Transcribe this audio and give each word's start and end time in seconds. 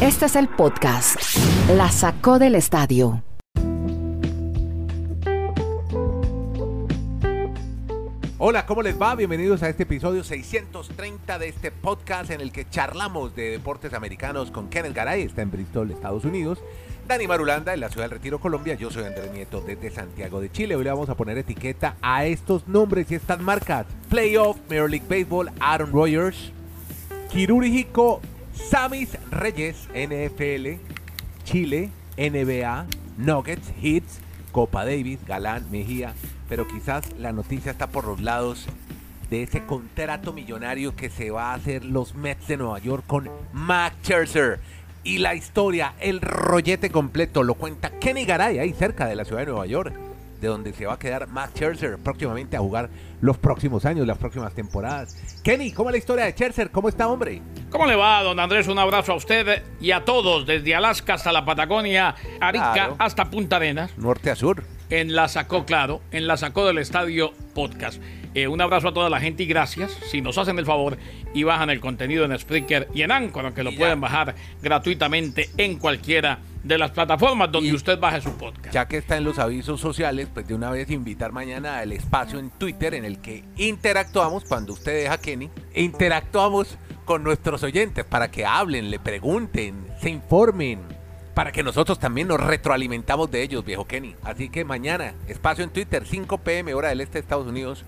Este 0.00 0.26
es 0.26 0.36
el 0.36 0.48
podcast. 0.48 1.16
La 1.76 1.90
sacó 1.90 2.38
del 2.38 2.54
estadio. 2.54 3.22
Hola, 8.38 8.64
¿cómo 8.64 8.82
les 8.82 9.00
va? 9.00 9.14
Bienvenidos 9.14 9.62
a 9.62 9.68
este 9.68 9.82
episodio 9.82 10.24
630 10.24 11.38
de 11.38 11.48
este 11.48 11.70
podcast 11.70 12.30
en 12.30 12.40
el 12.40 12.52
que 12.52 12.68
charlamos 12.68 13.36
de 13.36 13.50
deportes 13.50 13.92
americanos 13.92 14.50
con 14.50 14.70
Kenneth 14.70 14.94
Garay, 14.94 15.22
está 15.22 15.42
en 15.42 15.50
Bristol, 15.50 15.90
Estados 15.90 16.24
Unidos. 16.24 16.58
Dani 17.06 17.26
Marulanda 17.26 17.74
en 17.74 17.80
la 17.80 17.88
ciudad 17.88 18.04
del 18.04 18.12
Retiro, 18.12 18.38
Colombia. 18.38 18.74
Yo 18.74 18.90
soy 18.90 19.04
Andrés 19.04 19.32
Nieto 19.32 19.60
desde 19.60 19.90
Santiago 19.90 20.40
de 20.40 20.50
Chile. 20.50 20.76
Hoy 20.76 20.84
le 20.84 20.90
vamos 20.90 21.08
a 21.08 21.16
poner 21.16 21.36
etiqueta 21.38 21.96
a 22.02 22.24
estos 22.24 22.68
nombres 22.68 23.10
y 23.10 23.16
estas 23.16 23.40
marcas. 23.40 23.84
Playoff, 24.08 24.56
Major 24.70 24.88
League 24.88 25.06
Baseball, 25.08 25.50
Aaron 25.58 25.92
Rodgers, 25.92 26.52
Quirúrgico, 27.30 28.20
Samis 28.68 29.16
Reyes, 29.30 29.88
NFL, 29.94 30.80
Chile, 31.44 31.90
NBA, 32.16 32.86
Nuggets, 33.18 33.72
Hits, 33.80 34.20
Copa 34.52 34.84
Davis, 34.84 35.18
Galán, 35.26 35.70
Mejía, 35.70 36.14
pero 36.48 36.66
quizás 36.66 37.12
la 37.18 37.32
noticia 37.32 37.72
está 37.72 37.88
por 37.88 38.06
los 38.06 38.20
lados 38.20 38.66
de 39.30 39.42
ese 39.42 39.64
contrato 39.64 40.32
millonario 40.32 40.94
que 40.96 41.08
se 41.08 41.30
va 41.30 41.52
a 41.52 41.54
hacer 41.54 41.84
los 41.84 42.14
Mets 42.14 42.48
de 42.48 42.56
Nueva 42.56 42.78
York 42.80 43.04
con 43.06 43.30
Max 43.52 43.96
Scherzer. 44.02 44.60
Y 45.02 45.18
la 45.18 45.34
historia, 45.34 45.94
el 46.00 46.20
rollete 46.20 46.90
completo, 46.90 47.42
lo 47.42 47.54
cuenta 47.54 47.90
Kenny 47.90 48.24
Garay, 48.24 48.58
ahí 48.58 48.72
cerca 48.72 49.06
de 49.06 49.14
la 49.14 49.24
ciudad 49.24 49.40
de 49.40 49.46
Nueva 49.46 49.66
York, 49.66 49.94
de 50.40 50.48
donde 50.48 50.72
se 50.72 50.86
va 50.86 50.94
a 50.94 50.98
quedar 50.98 51.26
Max 51.28 51.52
Scherzer 51.54 51.98
próximamente 51.98 52.56
a 52.56 52.60
jugar 52.60 52.88
los 53.20 53.36
próximos 53.38 53.84
años, 53.84 54.06
las 54.06 54.18
próximas 54.18 54.54
temporadas. 54.54 55.16
Kenny, 55.44 55.72
¿cómo 55.72 55.90
es 55.90 55.92
la 55.92 55.98
historia 55.98 56.24
de 56.24 56.32
Scherzer? 56.32 56.70
¿Cómo 56.70 56.88
está, 56.88 57.08
hombre? 57.08 57.42
¿Cómo 57.70 57.86
le 57.86 57.94
va, 57.96 58.22
don 58.22 58.40
Andrés? 58.40 58.66
Un 58.68 58.78
abrazo 58.78 59.12
a 59.12 59.16
usted 59.16 59.62
y 59.80 59.90
a 59.92 60.04
todos, 60.04 60.46
desde 60.46 60.74
Alaska 60.74 61.14
hasta 61.14 61.32
la 61.32 61.44
Patagonia, 61.44 62.14
Arica 62.40 62.72
Claro. 62.72 62.96
hasta 62.98 63.30
Punta 63.30 63.56
Arenas. 63.56 63.96
Norte 63.98 64.30
a 64.30 64.36
sur. 64.36 64.64
En 64.88 65.14
la 65.14 65.28
sacó, 65.28 65.64
claro, 65.66 66.00
en 66.10 66.26
la 66.26 66.36
sacó 66.36 66.66
del 66.66 66.78
estadio 66.78 67.32
podcast. 67.54 68.02
Eh, 68.34 68.46
un 68.46 68.60
abrazo 68.60 68.88
a 68.88 68.94
toda 68.94 69.10
la 69.10 69.20
gente 69.20 69.42
y 69.42 69.46
gracias. 69.46 69.90
Si 70.10 70.20
nos 70.20 70.38
hacen 70.38 70.58
el 70.58 70.64
favor 70.66 70.96
y 71.34 71.42
bajan 71.42 71.68
el 71.70 71.80
contenido 71.80 72.24
en 72.24 72.38
Spreaker 72.38 72.88
y 72.94 73.02
en 73.02 73.10
Anchor, 73.10 73.52
que 73.54 73.62
lo 73.64 73.74
pueden 73.74 74.00
bajar 74.00 74.34
gratuitamente 74.62 75.50
en 75.56 75.78
cualquiera 75.78 76.38
de 76.62 76.78
las 76.78 76.90
plataformas 76.92 77.50
donde 77.50 77.70
Y- 77.70 77.74
usted 77.74 77.98
baje 77.98 78.20
su 78.20 78.32
podcast. 78.36 78.72
Ya 78.72 78.86
que 78.86 78.98
está 78.98 79.16
en 79.16 79.24
los 79.24 79.38
avisos 79.38 79.80
sociales, 79.80 80.28
pues 80.32 80.46
de 80.46 80.54
una 80.54 80.70
vez 80.70 80.90
invitar 80.90 81.32
mañana 81.32 81.78
al 81.78 81.90
espacio 81.92 82.38
en 82.38 82.50
Twitter 82.50 82.94
en 82.94 83.04
el 83.04 83.18
que 83.20 83.42
interactuamos, 83.56 84.44
cuando 84.44 84.74
usted 84.74 85.02
deja 85.04 85.18
Kenny, 85.18 85.50
interactuamos 85.74 86.78
con 87.04 87.24
nuestros 87.24 87.62
oyentes 87.64 88.04
para 88.04 88.30
que 88.30 88.44
hablen, 88.46 88.90
le 88.90 88.98
pregunten, 89.00 89.86
se 90.00 90.10
informen, 90.10 90.78
para 91.34 91.50
que 91.50 91.62
nosotros 91.62 91.98
también 91.98 92.28
nos 92.28 92.38
retroalimentamos 92.40 93.30
de 93.30 93.42
ellos, 93.42 93.64
viejo 93.64 93.86
Kenny. 93.86 94.14
Así 94.22 94.48
que 94.50 94.64
mañana, 94.64 95.14
espacio 95.26 95.64
en 95.64 95.70
Twitter, 95.70 96.04
5 96.06 96.38
pm, 96.38 96.74
hora 96.74 96.90
del 96.90 97.00
este 97.00 97.14
de 97.14 97.20
Estados 97.20 97.46
Unidos, 97.46 97.84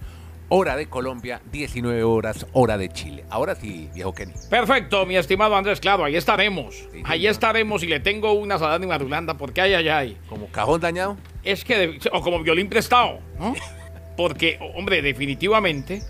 hora 0.54 0.76
de 0.76 0.86
Colombia, 0.86 1.40
19 1.50 2.02
horas, 2.04 2.46
hora 2.52 2.76
de 2.76 2.90
Chile. 2.90 3.24
Ahora 3.30 3.54
sí, 3.54 3.88
viejo 3.94 4.12
Kenny. 4.12 4.34
Perfecto, 4.50 5.06
mi 5.06 5.16
estimado 5.16 5.56
Andrés, 5.56 5.80
claro, 5.80 6.04
ahí 6.04 6.14
estaremos. 6.14 6.74
Sí, 6.92 7.02
ahí 7.04 7.26
estaremos 7.26 7.82
y 7.82 7.86
le 7.86 8.00
tengo 8.00 8.32
una 8.34 8.56
a 8.56 8.58
Dani 8.58 8.86
Marulanda 8.86 9.34
porque 9.38 9.62
ay, 9.62 9.72
ay, 9.74 9.88
ay. 9.88 10.18
Como 10.28 10.48
cajón 10.48 10.80
dañado. 10.82 11.16
es 11.42 11.64
que, 11.64 11.78
de- 11.78 12.10
o 12.12 12.20
como 12.20 12.42
violín 12.42 12.68
prestado, 12.68 13.18
¿no? 13.38 13.54
Porque, 14.14 14.58
hombre, 14.76 15.00
definitivamente 15.00 16.02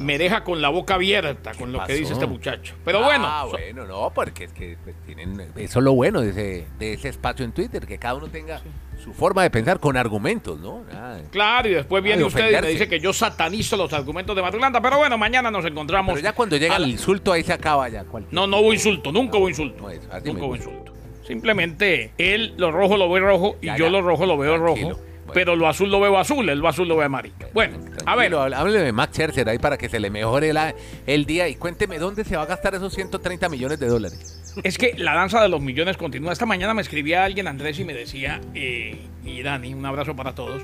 me 0.00 0.16
deja 0.16 0.42
con 0.42 0.62
la 0.62 0.70
boca 0.70 0.94
abierta 0.94 1.52
con 1.52 1.70
lo 1.70 1.84
que 1.84 1.92
dice 1.92 2.14
este 2.14 2.26
muchacho. 2.26 2.74
Pero 2.82 3.02
bueno, 3.02 3.24
Ah, 3.26 3.44
bueno, 3.50 3.84
no, 3.86 4.10
porque 4.14 4.44
es 4.44 4.52
que 4.52 4.78
pues, 4.82 4.96
tienen, 5.04 5.38
eso 5.56 5.78
es 5.78 5.84
lo 5.84 5.92
bueno 5.92 6.22
de 6.22 6.30
ese, 6.30 6.66
de 6.78 6.92
ese 6.94 7.10
espacio 7.10 7.44
en 7.44 7.52
Twitter, 7.52 7.86
que 7.86 7.98
cada 7.98 8.14
uno 8.14 8.28
tenga 8.28 8.62
su 9.06 9.14
forma 9.14 9.42
de 9.44 9.50
pensar 9.50 9.78
con 9.80 9.96
argumentos, 9.96 10.58
¿no? 10.60 10.82
Nada. 10.92 11.22
claro, 11.30 11.68
y 11.68 11.74
después 11.74 12.02
viene 12.02 12.24
usted 12.24 12.50
y 12.58 12.60
me 12.60 12.68
dice 12.68 12.88
que 12.88 12.98
yo 13.00 13.12
satanizo 13.12 13.76
los 13.76 13.92
argumentos 13.92 14.34
de 14.36 14.42
Marulanda. 14.42 14.80
Pero 14.82 14.98
bueno, 14.98 15.16
mañana 15.16 15.50
nos 15.50 15.64
encontramos. 15.64 16.12
Pero 16.14 16.24
ya 16.24 16.32
cuando 16.34 16.56
llega 16.56 16.76
el 16.76 16.88
insulto 16.88 17.32
ahí 17.32 17.42
se 17.44 17.52
acaba 17.52 17.88
ya. 17.88 18.04
cualquier- 18.04 18.34
No, 18.34 18.46
no 18.46 18.58
hubo 18.58 18.72
insulto, 18.74 19.12
nunca 19.12 19.38
hubo 19.38 19.48
insulto. 19.48 19.82
No, 19.88 20.20
nunca 20.24 20.44
hubo 20.44 20.56
insulto. 20.56 20.92
Simplemente 21.26 22.12
él 22.18 22.54
lo 22.56 22.70
rojo 22.72 22.96
lo 22.96 23.10
ve 23.10 23.20
rojo 23.20 23.56
y 23.60 23.66
Ya, 23.66 23.76
yo 23.76 23.86
ya. 23.86 23.90
lo 23.90 24.02
rojo 24.02 24.26
lo 24.26 24.36
veo 24.38 24.54
Tranquilo. 24.60 24.88
rojo. 24.90 25.00
Bueno. 25.26 25.32
Pero 25.34 25.56
lo 25.56 25.66
azul 25.66 25.90
lo 25.90 25.98
veo 25.98 26.16
azul, 26.18 26.46
lo 26.46 26.68
azul 26.68 26.86
lo 26.86 26.96
ve 26.96 27.04
amarillo. 27.04 27.34
Bueno, 27.52 27.78
a 28.04 28.14
ver, 28.14 28.32
Háblele 28.34 28.78
de 28.80 28.92
Max 28.92 29.12
Scherzer 29.16 29.48
ahí 29.48 29.58
para 29.58 29.76
que 29.76 29.88
se 29.88 29.98
le 29.98 30.08
mejore 30.08 30.52
la- 30.52 30.72
el 31.04 31.26
día 31.26 31.48
y 31.48 31.56
cuénteme 31.56 31.98
dónde 31.98 32.22
se 32.24 32.36
va 32.36 32.42
a 32.42 32.46
gastar 32.46 32.76
esos 32.76 32.94
130 32.94 33.48
millones 33.48 33.80
de 33.80 33.88
dólares. 33.88 34.45
Es 34.62 34.78
que 34.78 34.94
la 34.96 35.14
danza 35.14 35.42
de 35.42 35.48
los 35.48 35.60
millones 35.60 35.96
continúa. 35.96 36.32
Esta 36.32 36.46
mañana 36.46 36.74
me 36.74 36.82
escribía 36.82 37.24
alguien, 37.24 37.46
Andrés, 37.46 37.78
y 37.78 37.84
me 37.84 37.94
decía, 37.94 38.40
eh, 38.54 38.96
y 39.24 39.42
Dani, 39.42 39.74
un 39.74 39.84
abrazo 39.84 40.16
para 40.16 40.34
todos, 40.34 40.62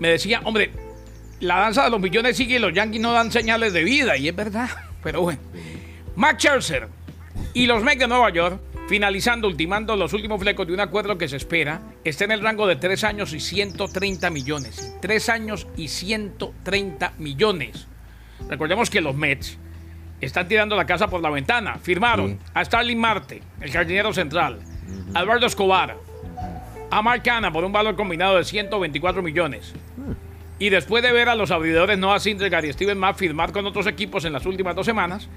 me 0.00 0.08
decía, 0.08 0.40
hombre, 0.44 0.70
la 1.40 1.60
danza 1.60 1.84
de 1.84 1.90
los 1.90 2.00
millones 2.00 2.36
sigue 2.36 2.56
y 2.56 2.58
los 2.58 2.72
Yankees 2.72 3.00
no 3.00 3.12
dan 3.12 3.30
señales 3.30 3.72
de 3.72 3.84
vida, 3.84 4.16
y 4.16 4.28
es 4.28 4.34
verdad, 4.34 4.68
pero 5.02 5.22
bueno. 5.22 5.40
Max 6.16 6.42
Scherzer 6.42 6.88
y 7.54 7.66
los 7.66 7.82
Mets 7.82 8.00
de 8.00 8.08
Nueva 8.08 8.30
York, 8.30 8.60
finalizando, 8.88 9.46
ultimando 9.46 9.94
los 9.94 10.12
últimos 10.12 10.40
flecos 10.40 10.66
de 10.66 10.72
un 10.72 10.80
acuerdo 10.80 11.16
que 11.16 11.28
se 11.28 11.36
espera, 11.36 11.82
está 12.04 12.24
en 12.24 12.32
el 12.32 12.40
rango 12.40 12.66
de 12.66 12.76
3 12.76 13.04
años 13.04 13.32
y 13.34 13.40
130 13.40 14.30
millones. 14.30 14.96
3 15.00 15.28
años 15.28 15.68
y 15.76 15.88
130 15.88 17.12
millones. 17.18 17.86
Recordemos 18.48 18.90
que 18.90 19.00
los 19.00 19.14
Mets 19.14 19.58
están 20.20 20.48
tirando 20.48 20.76
la 20.76 20.86
casa 20.86 21.08
por 21.08 21.20
la 21.20 21.30
ventana. 21.30 21.76
Firmaron 21.82 22.30
Sí. 22.30 22.38
a 22.54 22.64
Starling 22.64 22.98
Marte, 22.98 23.42
el 23.60 23.70
jardinero 23.70 24.12
central, 24.12 24.58
a 25.14 25.22
Eduardo 25.22 25.46
Escobar, 25.46 25.96
a 26.90 27.02
Mark 27.02 27.22
Canna 27.22 27.52
por 27.52 27.64
un 27.64 27.72
valor 27.72 27.96
combinado 27.96 28.36
de 28.36 28.44
124 28.44 29.22
millones. 29.22 29.74
Y 30.58 30.70
después 30.70 31.02
de 31.04 31.12
ver 31.12 31.28
a 31.28 31.34
los 31.36 31.50
abridores 31.50 31.98
Noah 31.98 32.18
Syndergaard 32.18 32.64
y 32.64 32.72
Steven 32.72 32.98
Mapp 32.98 33.16
firmar 33.16 33.52
con 33.52 33.64
otros 33.66 33.86
equipos 33.86 34.24
en 34.24 34.32
las 34.32 34.44
últimas 34.46 34.74
dos 34.74 34.86
semanas, 34.86 35.28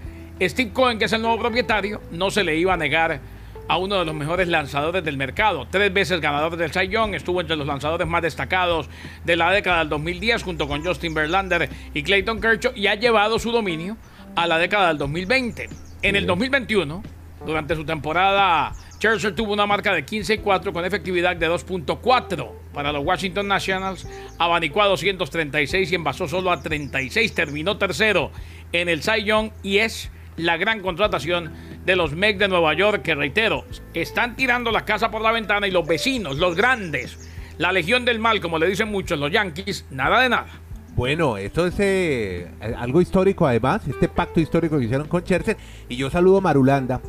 Steve 0.41 0.71
Cohen, 0.73 0.97
que 0.97 1.05
es 1.05 1.13
el 1.13 1.21
nuevo 1.21 1.37
propietario, 1.37 2.01
no 2.11 2.31
se 2.31 2.43
le 2.43 2.55
iba 2.55 2.73
a 2.73 2.77
negar 2.77 3.19
a 3.67 3.77
uno 3.77 3.99
de 3.99 4.05
los 4.05 4.15
mejores 4.15 4.47
lanzadores 4.47 5.03
del 5.03 5.15
mercado. 5.17 5.67
Tres 5.69 5.93
veces 5.93 6.19
ganador 6.19 6.57
del 6.57 6.71
Cy 6.71 6.87
Young, 6.87 7.13
estuvo 7.13 7.39
entre 7.39 7.55
los 7.55 7.67
lanzadores 7.67 8.07
más 8.07 8.23
destacados 8.23 8.89
de 9.23 9.35
la 9.35 9.51
década 9.51 9.79
del 9.79 9.89
2010 9.89 10.41
junto 10.41 10.67
con 10.67 10.83
Justin 10.83 11.13
Verlander 11.13 11.69
y 11.93 12.01
Clayton 12.01 12.41
Kershaw 12.41 12.71
y 12.75 12.87
ha 12.87 12.95
llevado 12.95 13.37
su 13.37 13.51
dominio 13.51 13.97
a 14.35 14.47
la 14.47 14.57
década 14.57 14.89
del 14.89 14.97
2020. 14.97 15.69
En 16.01 16.15
el 16.15 16.25
2021, 16.25 17.03
durante 17.45 17.75
su 17.75 17.85
temporada, 17.85 18.73
Scherzer 18.93 19.33
tuvo 19.35 19.53
una 19.53 19.65
marca 19.65 19.93
de 19.93 20.05
15 20.05 20.35
y 20.35 20.37
4 20.39 20.73
con 20.73 20.85
efectividad 20.85 21.35
de 21.35 21.49
2.4 21.49 22.51
para 22.73 22.91
los 22.91 23.03
Washington 23.03 23.47
Nationals, 23.47 24.07
abanicó 24.37 24.81
a 24.81 24.87
236 24.87 25.91
y 25.91 25.95
envasó 25.95 26.27
solo 26.27 26.51
a 26.51 26.61
36, 26.61 27.33
terminó 27.33 27.77
tercero 27.77 28.31
en 28.71 28.89
el 28.89 29.01
Cy 29.03 29.23
Young 29.23 29.51
y 29.63 29.79
es 29.79 30.11
la 30.37 30.57
gran 30.57 30.79
contratación 30.79 31.51
de 31.85 31.95
los 31.95 32.13
Mets 32.13 32.39
de 32.39 32.47
Nueva 32.47 32.73
York 32.73 33.01
que 33.01 33.15
reitero, 33.15 33.65
están 33.93 34.35
tirando 34.35 34.71
la 34.71 34.85
casa 34.85 35.11
por 35.11 35.21
la 35.21 35.31
ventana 35.31 35.67
y 35.67 35.71
los 35.71 35.85
vecinos, 35.85 36.37
los 36.37 36.55
grandes, 36.55 37.29
la 37.57 37.71
legión 37.71 38.05
del 38.05 38.19
mal, 38.19 38.39
como 38.39 38.57
le 38.57 38.67
dicen 38.67 38.89
muchos 38.89 39.19
los 39.19 39.31
Yankees, 39.31 39.85
nada 39.89 40.21
de 40.21 40.29
nada. 40.29 40.47
Bueno, 40.95 41.37
esto 41.37 41.65
es 41.65 41.75
eh, 41.79 42.51
algo 42.77 43.01
histórico 43.01 43.47
además, 43.47 43.81
este 43.87 44.09
pacto 44.09 44.39
histórico 44.39 44.77
que 44.77 44.85
hicieron 44.85 45.07
con 45.07 45.21
Scherzer. 45.21 45.57
Y 45.87 45.95
yo 45.95 46.09
saludo 46.09 46.37
a 46.37 46.41
Marulanda, 46.41 47.01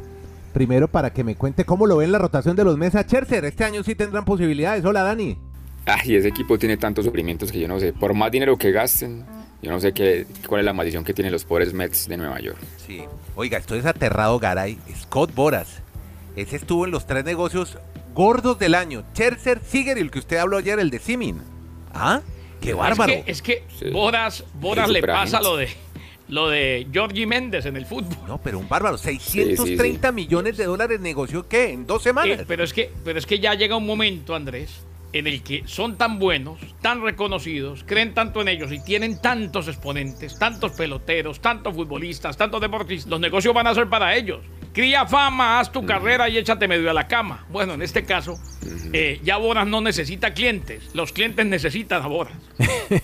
primero 0.53 0.89
para 0.89 1.13
que 1.13 1.25
me 1.25 1.35
cuente 1.35 1.65
cómo 1.65 1.87
lo 1.87 1.97
ven 1.97 2.13
la 2.13 2.19
rotación 2.19 2.55
de 2.57 2.65
los 2.65 2.79
meses 2.79 2.97
a 2.97 3.03
Scherzer. 3.03 3.45
Este 3.45 3.65
año 3.65 3.83
sí 3.83 3.95
tendrán 3.95 4.25
posibilidades. 4.25 4.85
Hola, 4.85 5.03
Dani. 5.03 5.37
Ay, 5.85 6.15
ese 6.15 6.29
equipo 6.29 6.59
tiene 6.59 6.77
tantos 6.77 7.05
sufrimientos 7.05 7.51
que 7.51 7.59
yo 7.59 7.67
no 7.67 7.81
sé. 7.81 7.93
Por 7.93 8.15
más 8.15 8.31
dinero 8.31 8.57
que 8.57 8.71
gasten, 8.71 9.25
yo 9.63 9.73
no 9.73 9.81
sé 9.81 9.93
qué, 9.93 10.27
cuál 10.47 10.61
es 10.61 10.65
la 10.65 10.73
maldición 10.73 11.03
que 11.03 11.13
tienen 11.13 11.33
los 11.33 11.45
pobres 11.45 11.75
Mets 11.75 12.07
de 12.09 12.17
Nueva 12.17 12.39
York. 12.41 12.59
Sí. 12.87 13.03
Oiga, 13.35 13.59
estoy 13.59 13.79
desaterrado, 13.79 14.39
Garay. 14.39 14.79
Scott 15.01 15.35
Boras. 15.35 15.83
Ese 16.37 16.57
estuvo 16.57 16.85
en 16.85 16.93
los 16.93 17.07
tres 17.07 17.25
negocios 17.25 17.79
gordos 18.15 18.59
del 18.61 18.77
año. 18.77 19.03
Scherzer, 19.13 19.61
Seager 19.65 19.99
y 19.99 20.03
el 20.03 20.11
que 20.13 20.21
usted 20.21 20.37
habló 20.37 20.57
ayer, 20.57 20.79
el 20.79 20.91
de 20.91 21.01
Simin. 21.01 21.41
¿Ah? 21.93 22.21
¡Qué 22.63 22.75
bárbaro! 22.75 23.13
Es 23.13 23.25
que, 23.25 23.31
es 23.31 23.43
que 23.43 23.65
Sí. 23.79 23.91
Boras, 23.91 24.45
Boras 24.55 24.87
Sí, 24.87 24.93
le 24.95 25.03
pasa 25.03 25.41
lo 25.41 25.57
de 25.57 25.69
lo 26.29 26.49
de 26.49 26.87
Georgie 26.91 27.27
Méndez 27.27 27.67
en 27.67 27.77
el 27.77 27.85
fútbol. 27.85 28.17
No, 28.27 28.41
pero 28.41 28.59
un 28.59 28.67
bárbaro. 28.69 28.97
630 28.97 30.13
millones 30.13 30.57
de 30.57 30.65
dólares 30.65 30.99
negoció, 30.99 31.47
¿qué? 31.47 31.73
¿En 31.73 31.87
dos 31.87 32.03
semanas? 32.03 32.41
Eh, 32.41 32.45
pero, 32.49 32.65
es 32.65 32.73
que, 32.73 32.91
pero 33.05 33.19
es 33.19 33.27
que 33.27 33.39
ya 33.39 33.53
llega 33.55 33.77
un 33.77 33.85
momento, 33.85 34.35
Andrés, 34.35 34.83
en 35.13 35.27
el 35.27 35.43
que 35.43 35.63
son 35.67 35.99
tan 35.99 36.19
buenos, 36.19 36.59
tan 36.81 37.03
reconocidos, 37.03 37.85
creen 37.87 38.15
tanto 38.15 38.41
en 38.41 38.49
ellos 38.49 38.73
y 38.73 38.83
tienen 38.83 39.21
tantos 39.21 39.69
exponentes, 39.69 40.39
tantos 40.39 40.73
peloteros, 40.73 41.41
tantos 41.41 41.75
futbolistas, 41.75 42.37
tantos 42.39 42.63
deportistas, 42.63 43.11
los 43.11 43.21
negocios 43.21 43.53
van 43.53 43.67
a 43.67 43.75
ser 43.75 43.89
para 43.89 44.17
ellos. 44.17 44.41
Cría 44.73 45.07
fama, 45.07 45.61
haz 45.61 45.71
tu 45.71 45.85
carrera 45.85 46.29
y 46.29 46.39
échate 46.39 46.67
medio 46.67 46.91
a 46.91 46.95
la 46.95 47.07
cama. 47.07 47.45
Bueno, 47.51 47.75
en 47.75 47.83
este 47.83 48.05
caso, 48.05 48.39
eh, 48.93 49.21
ya 49.23 49.37
Boras 49.37 49.67
no 49.67 49.81
necesita 49.83 50.33
clientes, 50.33 50.91
los 50.95 51.13
clientes 51.13 51.45
necesitan 51.47 52.03
a 52.03 52.07
Boras. 52.07 52.35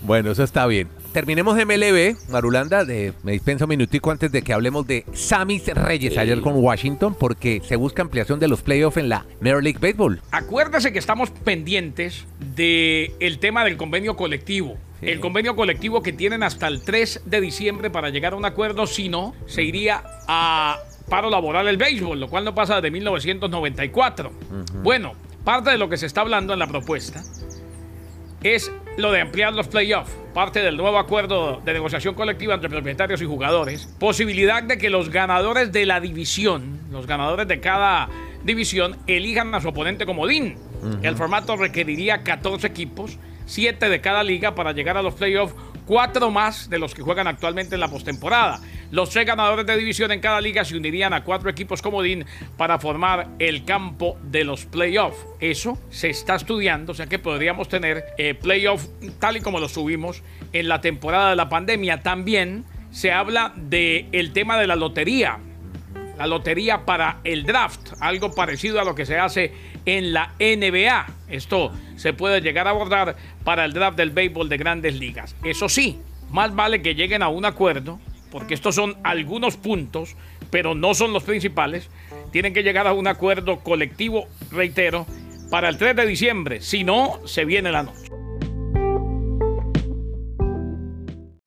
Bueno, 0.00 0.30
eso 0.30 0.44
está 0.44 0.66
bien. 0.66 0.88
terminemos 1.12 1.56
MLB, 1.56 2.16
Marulanda, 2.30 2.84
de, 2.84 3.12
me 3.24 3.32
dispensa 3.32 3.64
un 3.64 3.70
minutico 3.70 4.12
antes 4.12 4.30
de 4.30 4.42
que 4.42 4.52
hablemos 4.52 4.86
de 4.86 5.04
Samis 5.12 5.66
Reyes 5.66 6.12
Sí. 6.14 6.18
ayer 6.20 6.40
con 6.40 6.54
Washington, 6.54 7.16
porque 7.18 7.60
se 7.66 7.74
busca 7.74 8.02
ampliación 8.02 8.38
de 8.38 8.46
los 8.46 8.62
playoffs 8.62 8.96
en 8.96 9.08
la 9.08 9.26
Major 9.40 9.62
League 9.62 9.78
Baseball. 9.80 10.20
Acuérdese 10.30 10.92
que 10.92 11.00
estamos 11.00 11.30
pendientes 11.30 12.26
del 12.54 13.12
el 13.18 13.38
tema 13.40 13.64
del 13.64 13.76
convenio 13.76 14.14
colectivo. 14.16 14.78
Sí. 15.00 15.08
El 15.08 15.20
convenio 15.20 15.56
colectivo 15.56 16.00
que 16.02 16.12
tienen 16.12 16.42
hasta 16.44 16.68
el 16.68 16.82
3 16.82 17.22
de 17.26 17.40
diciembre 17.40 17.90
para 17.90 18.10
llegar 18.10 18.34
a 18.34 18.36
un 18.36 18.44
acuerdo, 18.44 18.86
si 18.86 19.08
no, 19.08 19.34
se 19.46 19.64
iría 19.64 20.02
a 20.28 20.78
paro 21.08 21.30
laboral 21.30 21.68
el 21.68 21.76
béisbol, 21.76 22.20
lo 22.20 22.28
cual 22.28 22.44
no 22.44 22.54
pasa 22.54 22.76
desde 22.76 22.90
1994. 22.90 24.32
Bueno, 24.82 25.12
parte 25.44 25.70
de 25.70 25.78
lo 25.78 25.88
que 25.88 25.96
se 25.96 26.06
está 26.06 26.20
hablando 26.20 26.52
en 26.52 26.58
la 26.58 26.66
propuesta 26.66 27.22
es 28.42 28.70
lo 28.96 29.12
de 29.12 29.20
ampliar 29.20 29.52
los 29.52 29.68
playoffs, 29.68 30.12
parte 30.34 30.60
del 30.60 30.76
nuevo 30.76 30.98
acuerdo 30.98 31.60
de 31.64 31.72
negociación 31.72 32.14
colectiva 32.14 32.54
entre 32.54 32.68
propietarios 32.68 33.20
y 33.22 33.24
jugadores, 33.24 33.86
posibilidad 33.98 34.62
de 34.62 34.78
que 34.78 34.90
los 34.90 35.10
ganadores 35.10 35.72
de 35.72 35.86
la 35.86 36.00
división, 36.00 36.80
los 36.90 37.06
ganadores 37.06 37.48
de 37.48 37.60
cada 37.60 38.08
división, 38.44 38.96
elijan 39.06 39.54
a 39.54 39.60
su 39.60 39.68
oponente 39.68 40.06
comodín. 40.06 40.56
El 41.02 41.16
formato 41.16 41.56
requeriría 41.56 42.22
14 42.22 42.66
equipos, 42.66 43.18
7 43.46 43.88
de 43.88 44.00
cada 44.00 44.22
liga 44.22 44.54
para 44.54 44.72
llegar 44.72 44.96
a 44.96 45.02
los 45.02 45.14
playoffs, 45.14 45.54
4 45.86 46.30
más 46.30 46.70
de 46.70 46.78
los 46.78 46.94
que 46.94 47.02
juegan 47.02 47.26
actualmente 47.26 47.74
en 47.74 47.80
la 47.80 47.88
postemporada. 47.88 48.60
Los 48.90 49.10
tres 49.10 49.26
ganadores 49.26 49.66
de 49.66 49.76
división 49.76 50.10
en 50.12 50.20
cada 50.20 50.40
liga 50.40 50.64
se 50.64 50.76
unirían 50.76 51.12
a 51.12 51.24
cuatro 51.24 51.50
equipos 51.50 51.82
comodín 51.82 52.24
para 52.56 52.78
formar 52.78 53.28
el 53.38 53.64
campo 53.64 54.18
de 54.22 54.44
los 54.44 54.64
playoffs. 54.64 55.26
Eso 55.40 55.78
se 55.90 56.10
está 56.10 56.36
estudiando, 56.36 56.92
o 56.92 56.94
sea 56.94 57.06
que 57.06 57.18
podríamos 57.18 57.68
tener 57.68 58.04
eh, 58.16 58.34
playoffs 58.34 58.88
tal 59.18 59.36
y 59.36 59.40
como 59.40 59.60
los 59.60 59.72
subimos 59.72 60.22
en 60.52 60.68
la 60.68 60.80
temporada 60.80 61.30
de 61.30 61.36
la 61.36 61.48
pandemia. 61.48 62.00
También 62.00 62.64
se 62.90 63.12
habla 63.12 63.52
del 63.56 64.32
tema 64.32 64.58
de 64.58 64.66
la 64.66 64.76
lotería 64.76 65.38
la 66.18 66.26
lotería 66.26 66.84
para 66.84 67.20
el 67.22 67.44
draft, 67.44 67.92
algo 68.00 68.34
parecido 68.34 68.80
a 68.80 68.84
lo 68.84 68.94
que 68.94 69.06
se 69.06 69.18
hace 69.18 69.52
en 69.86 70.12
la 70.12 70.34
NBA. 70.40 71.06
Esto 71.28 71.72
se 71.96 72.12
puede 72.12 72.40
llegar 72.40 72.66
a 72.66 72.70
abordar 72.70 73.16
para 73.44 73.64
el 73.64 73.72
draft 73.72 73.96
del 73.96 74.10
béisbol 74.10 74.48
de 74.48 74.56
grandes 74.56 74.98
ligas. 74.98 75.36
Eso 75.44 75.68
sí, 75.68 76.00
más 76.30 76.54
vale 76.54 76.82
que 76.82 76.96
lleguen 76.96 77.22
a 77.22 77.28
un 77.28 77.44
acuerdo, 77.44 78.00
porque 78.30 78.54
estos 78.54 78.74
son 78.74 78.96
algunos 79.04 79.56
puntos, 79.56 80.16
pero 80.50 80.74
no 80.74 80.94
son 80.94 81.12
los 81.12 81.22
principales. 81.24 81.88
Tienen 82.32 82.52
que 82.54 82.62
llegar 82.62 82.86
a 82.86 82.92
un 82.92 83.06
acuerdo 83.06 83.60
colectivo, 83.60 84.26
reitero, 84.50 85.06
para 85.50 85.68
el 85.68 85.78
3 85.78 85.96
de 85.96 86.06
diciembre. 86.06 86.60
Si 86.60 86.84
no, 86.84 87.20
se 87.26 87.44
viene 87.44 87.72
la 87.72 87.82
noche. 87.84 88.08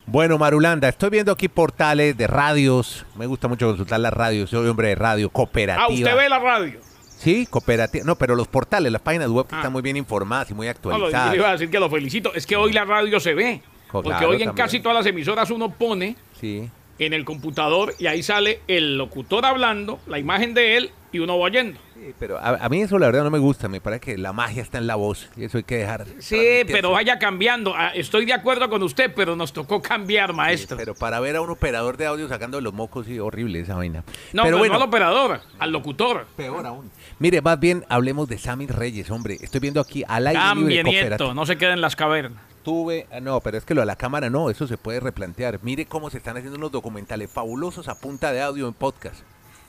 Bueno, 0.08 0.38
Marulanda, 0.38 0.90
estoy 0.90 1.10
viendo 1.10 1.32
aquí 1.32 1.48
portales 1.48 2.18
de 2.18 2.28
radios. 2.28 3.06
Me 3.16 3.26
gusta 3.28 3.48
mucho 3.48 3.68
consultar 3.68 4.00
las 4.02 4.12
radios. 4.12 4.50
Soy 4.50 4.68
hombre 4.68 4.90
de 4.90 4.96
radio, 4.96 5.30
cooperativa. 5.30 5.86
Ah, 5.86 5.94
usted 5.94 6.16
ve 6.18 6.28
la 6.28 6.40
radio. 6.40 6.80
Sí, 7.18 7.46
cooperativa. 7.50 8.04
No, 8.04 8.16
pero 8.18 8.36
los 8.36 8.48
portales, 8.50 8.92
las 8.92 9.02
páginas 9.02 9.30
web 9.30 9.48
que 9.48 9.56
Ah. 9.56 9.60
están 9.60 9.72
muy 9.72 9.82
bien 9.82 9.96
informadas 9.96 10.50
y 10.52 10.54
muy 10.54 10.66
No, 10.68 10.74
lo- 10.74 10.82
yo 10.82 10.90
actualizadas. 10.96 11.36
iba 11.36 11.48
a 11.48 11.52
decir 11.54 11.70
que 11.70 11.80
lo 11.80 11.90
felicito. 11.90 12.34
Es 12.34 12.46
que 12.46 12.58
hoy 12.58 12.74
la 12.74 12.84
radio 12.84 13.20
se 13.22 13.34
ve. 13.34 13.62
Porque 13.92 14.10
claro, 14.10 14.30
hoy 14.30 14.42
en 14.42 14.48
también. 14.50 14.66
casi 14.66 14.80
todas 14.80 14.98
las 14.98 15.06
emisoras 15.06 15.50
uno 15.52 15.70
pone 15.72 16.16
Sí. 16.40 16.70
en 17.00 17.14
el 17.14 17.26
computador 17.26 17.94
y 18.00 18.08
ahí 18.08 18.24
sale 18.24 18.62
el 18.68 18.98
locutor 18.98 19.46
hablando, 19.46 20.00
la 20.08 20.20
imagen 20.20 20.54
de 20.54 20.78
él 20.78 20.92
y 21.14 21.20
uno 21.20 21.38
va 21.38 21.46
oyendo. 21.46 21.78
Sí, 21.96 22.14
pero 22.18 22.38
a, 22.40 22.50
a 22.52 22.70
mí 22.70 22.82
eso 22.82 22.98
la 22.98 23.08
verdad 23.08 23.24
no 23.24 23.30
me 23.30 23.38
gusta. 23.38 23.68
Me 23.68 23.82
parece 23.82 24.00
que 24.00 24.18
la 24.18 24.32
magia 24.34 24.62
está 24.62 24.78
en 24.78 24.88
la 24.88 24.96
voz 24.96 25.30
y 25.36 25.44
eso 25.44 25.58
hay 25.58 25.64
que 25.66 25.76
dejar. 25.78 26.06
Sí, 26.20 26.62
pero 26.68 26.92
vaya 26.92 27.20
cambiando. 27.20 27.74
Ah, 27.76 27.92
Estoy 27.94 28.26
de 28.26 28.34
acuerdo 28.34 28.70
con 28.70 28.82
usted, 28.82 29.12
pero 29.16 29.36
nos 29.36 29.52
tocó 29.52 29.82
cambiar, 29.82 30.32
maestro. 30.34 30.78
Pero 30.78 30.96
para 30.96 31.20
ver 31.20 31.36
a 31.36 31.42
un 31.42 31.50
operador 31.50 31.98
de 31.98 32.06
audio 32.06 32.28
sacando 32.30 32.62
los 32.62 32.74
mocos, 32.74 33.06
sí, 33.08 33.20
horrible 33.20 33.60
esa 33.60 33.76
vaina. 33.76 34.04
no, 34.32 34.44
pero 34.44 34.44
pero 34.44 34.58
bueno, 34.60 34.74
no 34.76 34.82
al 34.82 34.88
operador, 34.88 35.42
al 35.60 35.72
locutor. 35.72 36.26
peor 36.38 36.66
aún. 36.66 36.90
Mire, 37.20 37.42
más 37.42 37.60
bien 37.60 37.84
hablemos 37.90 38.28
de 38.30 38.38
Sammy 38.38 38.68
Reyes, 38.68 39.12
hombre. 39.12 39.38
Estoy 39.42 39.60
viendo 39.60 39.82
aquí 39.82 40.04
al 40.08 40.28
aire 40.28 40.40
libre 40.40 40.56
Cambie, 40.56 40.84
cooperativa. 40.84 41.10
nieto, 41.18 41.34
no 41.34 41.46
se 41.46 41.58
quede 41.58 41.74
en 41.74 41.82
las 41.82 41.96
cavernas. 41.96 42.42
Tuve, 42.64 43.08
ah, 43.12 43.20
no, 43.20 43.40
pero 43.42 43.58
es 43.58 43.66
que 43.66 43.74
lo 43.74 43.82
de 43.82 43.88
la 43.88 43.96
cámara 43.96 44.30
no, 44.30 44.50
eso 44.50 44.68
se 44.68 44.78
puede 44.78 45.00
replantear. 45.00 45.60
Mire 45.64 45.86
cómo 45.86 46.10
se 46.10 46.18
están 46.18 46.38
haciendo 46.38 46.58
unos 46.58 46.72
documentales 46.72 47.30
fabulosos 47.32 47.88
a 47.88 48.00
punta 48.00 48.32
de 48.32 48.42
audio 48.42 48.68
en 48.68 48.74
podcast. 48.74 49.22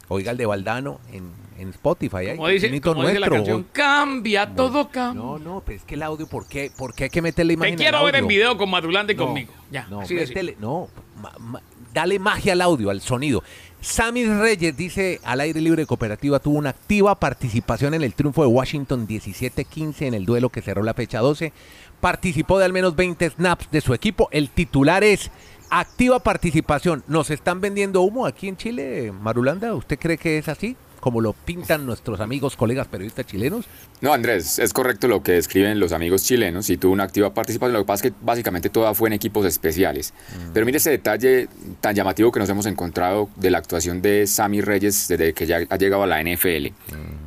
Oiga 0.09 0.33
el 0.33 0.37
de 0.37 0.45
Valdano 0.45 1.01
en, 1.11 1.31
en 1.59 1.71
Spotify. 1.71 2.37
Como 2.37 2.49
dice, 2.49 2.81
como 2.83 3.03
dice 3.03 3.19
la 3.19 3.29
nuestro. 3.29 3.31
canción, 3.37 3.67
cambia, 3.73 4.55
todo 4.55 4.91
cambia. 4.91 5.23
No, 5.23 5.39
no, 5.39 5.63
pero 5.65 5.79
es 5.79 5.85
que 5.85 5.95
el 5.95 6.03
audio, 6.03 6.27
¿por 6.27 6.47
qué, 6.47 6.71
¿Por 6.77 6.93
qué 6.95 7.05
hay 7.05 7.11
que 7.11 7.23
meterle 7.23 7.55
imagen 7.55 7.77
Te 7.77 7.87
al 7.87 7.93
quiero 7.93 8.05
ver 8.05 8.17
en 8.17 8.27
video 8.27 8.59
con 8.59 8.69
Madulanda 8.69 9.13
y 9.13 9.17
No, 9.17 9.25
conmigo. 9.27 9.53
Ya, 9.71 9.87
no, 9.89 10.03
métele- 10.03 10.57
no, 10.59 10.89
ma- 11.17 11.33
ma- 11.39 11.63
dale 11.95 12.19
magia 12.19 12.53
al 12.53 12.61
audio, 12.61 12.91
al 12.91 13.01
sonido. 13.01 13.43
Sammy 13.83 14.25
Reyes 14.27 14.77
dice 14.77 15.21
al 15.25 15.41
aire 15.41 15.61
libre 15.61 15.87
cooperativa 15.87 16.39
tuvo 16.39 16.57
una 16.57 16.71
activa 16.71 17.19
participación 17.19 17.95
en 17.95 18.03
el 18.03 18.15
triunfo 18.15 18.43
de 18.43 18.47
Washington 18.47 19.09
17-15 19.09 20.03
en 20.03 20.15
el 20.15 20.25
duelo 20.25 20.51
que 20.51 20.63
cerró 20.63 20.85
la 20.85 20.95
fecha 20.95 21.19
12. 21.19 21.53
Participó 22.01 22.61
de 22.61 22.65
al 22.65 22.73
menos 22.73 22.95
20 22.95 23.31
snaps 23.31 23.69
de 23.73 23.81
su 23.81 23.93
equipo. 23.93 24.29
El 24.31 24.51
titular 24.51 25.03
es 25.03 25.33
activa 25.69 26.21
participación. 26.21 27.03
¿Nos 27.09 27.31
están 27.31 27.61
vendiendo 27.61 28.03
humo 28.03 28.25
aquí 28.25 28.47
en 28.47 28.57
Chile, 28.57 29.11
Marulanda? 29.11 29.75
¿Usted 29.75 29.99
cree 29.99 30.17
que 30.17 30.39
es 30.39 30.49
así? 30.49 30.77
Como 31.03 31.21
lo 31.21 31.33
pintan 31.33 31.85
nuestros 31.85 32.21
amigos, 32.21 32.55
colegas 32.55 32.87
periodistas 32.87 33.27
chilenos. 33.27 33.67
No, 34.01 34.13
Andrés, 34.13 34.61
es 34.61 34.73
correcto 34.73 35.09
lo 35.09 35.21
que 35.21 35.33
describen 35.33 35.81
los 35.81 35.91
amigos 35.91 36.23
chilenos 36.23 36.71
y 36.71 36.77
tuvo 36.77 36.93
una 36.93 37.03
activa 37.03 37.35
participación. 37.35 37.73
Lo 37.73 37.81
que 37.81 37.87
pasa 37.87 38.07
es 38.07 38.13
que 38.13 38.19
básicamente 38.23 38.71
toda 38.71 38.95
fue 38.95 39.09
en 39.09 39.15
equipos 39.15 39.45
especiales. 39.45 40.15
Pero 40.55 40.65
mire 40.65 40.79
ese 40.79 40.91
detalle 40.91 41.49
tan 41.81 41.97
llamativo 41.97 42.31
que 42.31 42.39
nos 42.39 42.49
hemos 42.51 42.67
encontrado 42.67 43.29
de 43.35 43.51
la 43.51 43.59
actuación 43.59 44.01
de 44.01 44.29
Sammy 44.29 44.61
Reyes 44.61 45.09
desde 45.09 45.33
que 45.33 45.45
ya 45.45 45.63
ha 45.69 45.77
llegado 45.77 46.05
a 46.05 46.07
la 46.07 46.23
NFL. 46.23 46.69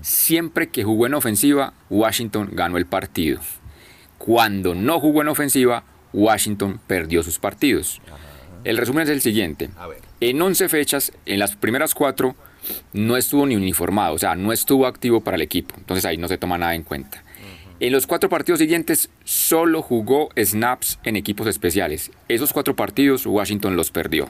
Siempre 0.01 0.69
que 0.69 0.85
jugó 0.85 1.07
en 1.07 1.15
ofensiva, 1.15 1.73
Washington 1.89 2.51
ganó 2.53 2.77
el 2.77 2.85
partido. 2.85 3.41
Cuando 4.17 4.73
no 4.73 5.01
jugó 5.01 5.21
en 5.21 5.27
ofensiva, 5.27 5.83
Washington 6.13 6.79
perdió 6.87 7.23
sus 7.23 7.39
partidos. 7.39 7.99
El 8.63 8.77
resumen 8.77 9.03
es 9.03 9.09
el 9.09 9.19
siguiente. 9.19 9.69
En 10.21 10.41
11 10.41 10.69
fechas, 10.69 11.11
en 11.25 11.39
las 11.39 11.57
primeras 11.57 11.93
cuatro, 11.93 12.37
no 12.93 13.17
estuvo 13.17 13.45
ni 13.45 13.55
uniformado, 13.55 14.15
o 14.15 14.19
sea, 14.19 14.35
no 14.35 14.51
estuvo 14.51 14.87
activo 14.87 15.21
para 15.21 15.35
el 15.35 15.41
equipo. 15.41 15.75
Entonces 15.77 16.05
ahí 16.05 16.17
no 16.17 16.27
se 16.27 16.37
toma 16.37 16.57
nada 16.57 16.75
en 16.75 16.83
cuenta. 16.83 17.23
En 17.81 17.91
los 17.91 18.07
cuatro 18.07 18.29
partidos 18.29 18.59
siguientes, 18.59 19.09
solo 19.25 19.81
jugó 19.81 20.29
snaps 20.37 20.97
en 21.03 21.17
equipos 21.17 21.45
especiales. 21.47 22.09
Esos 22.29 22.53
cuatro 22.53 22.75
partidos, 22.75 23.25
Washington 23.25 23.75
los 23.75 23.91
perdió. 23.91 24.27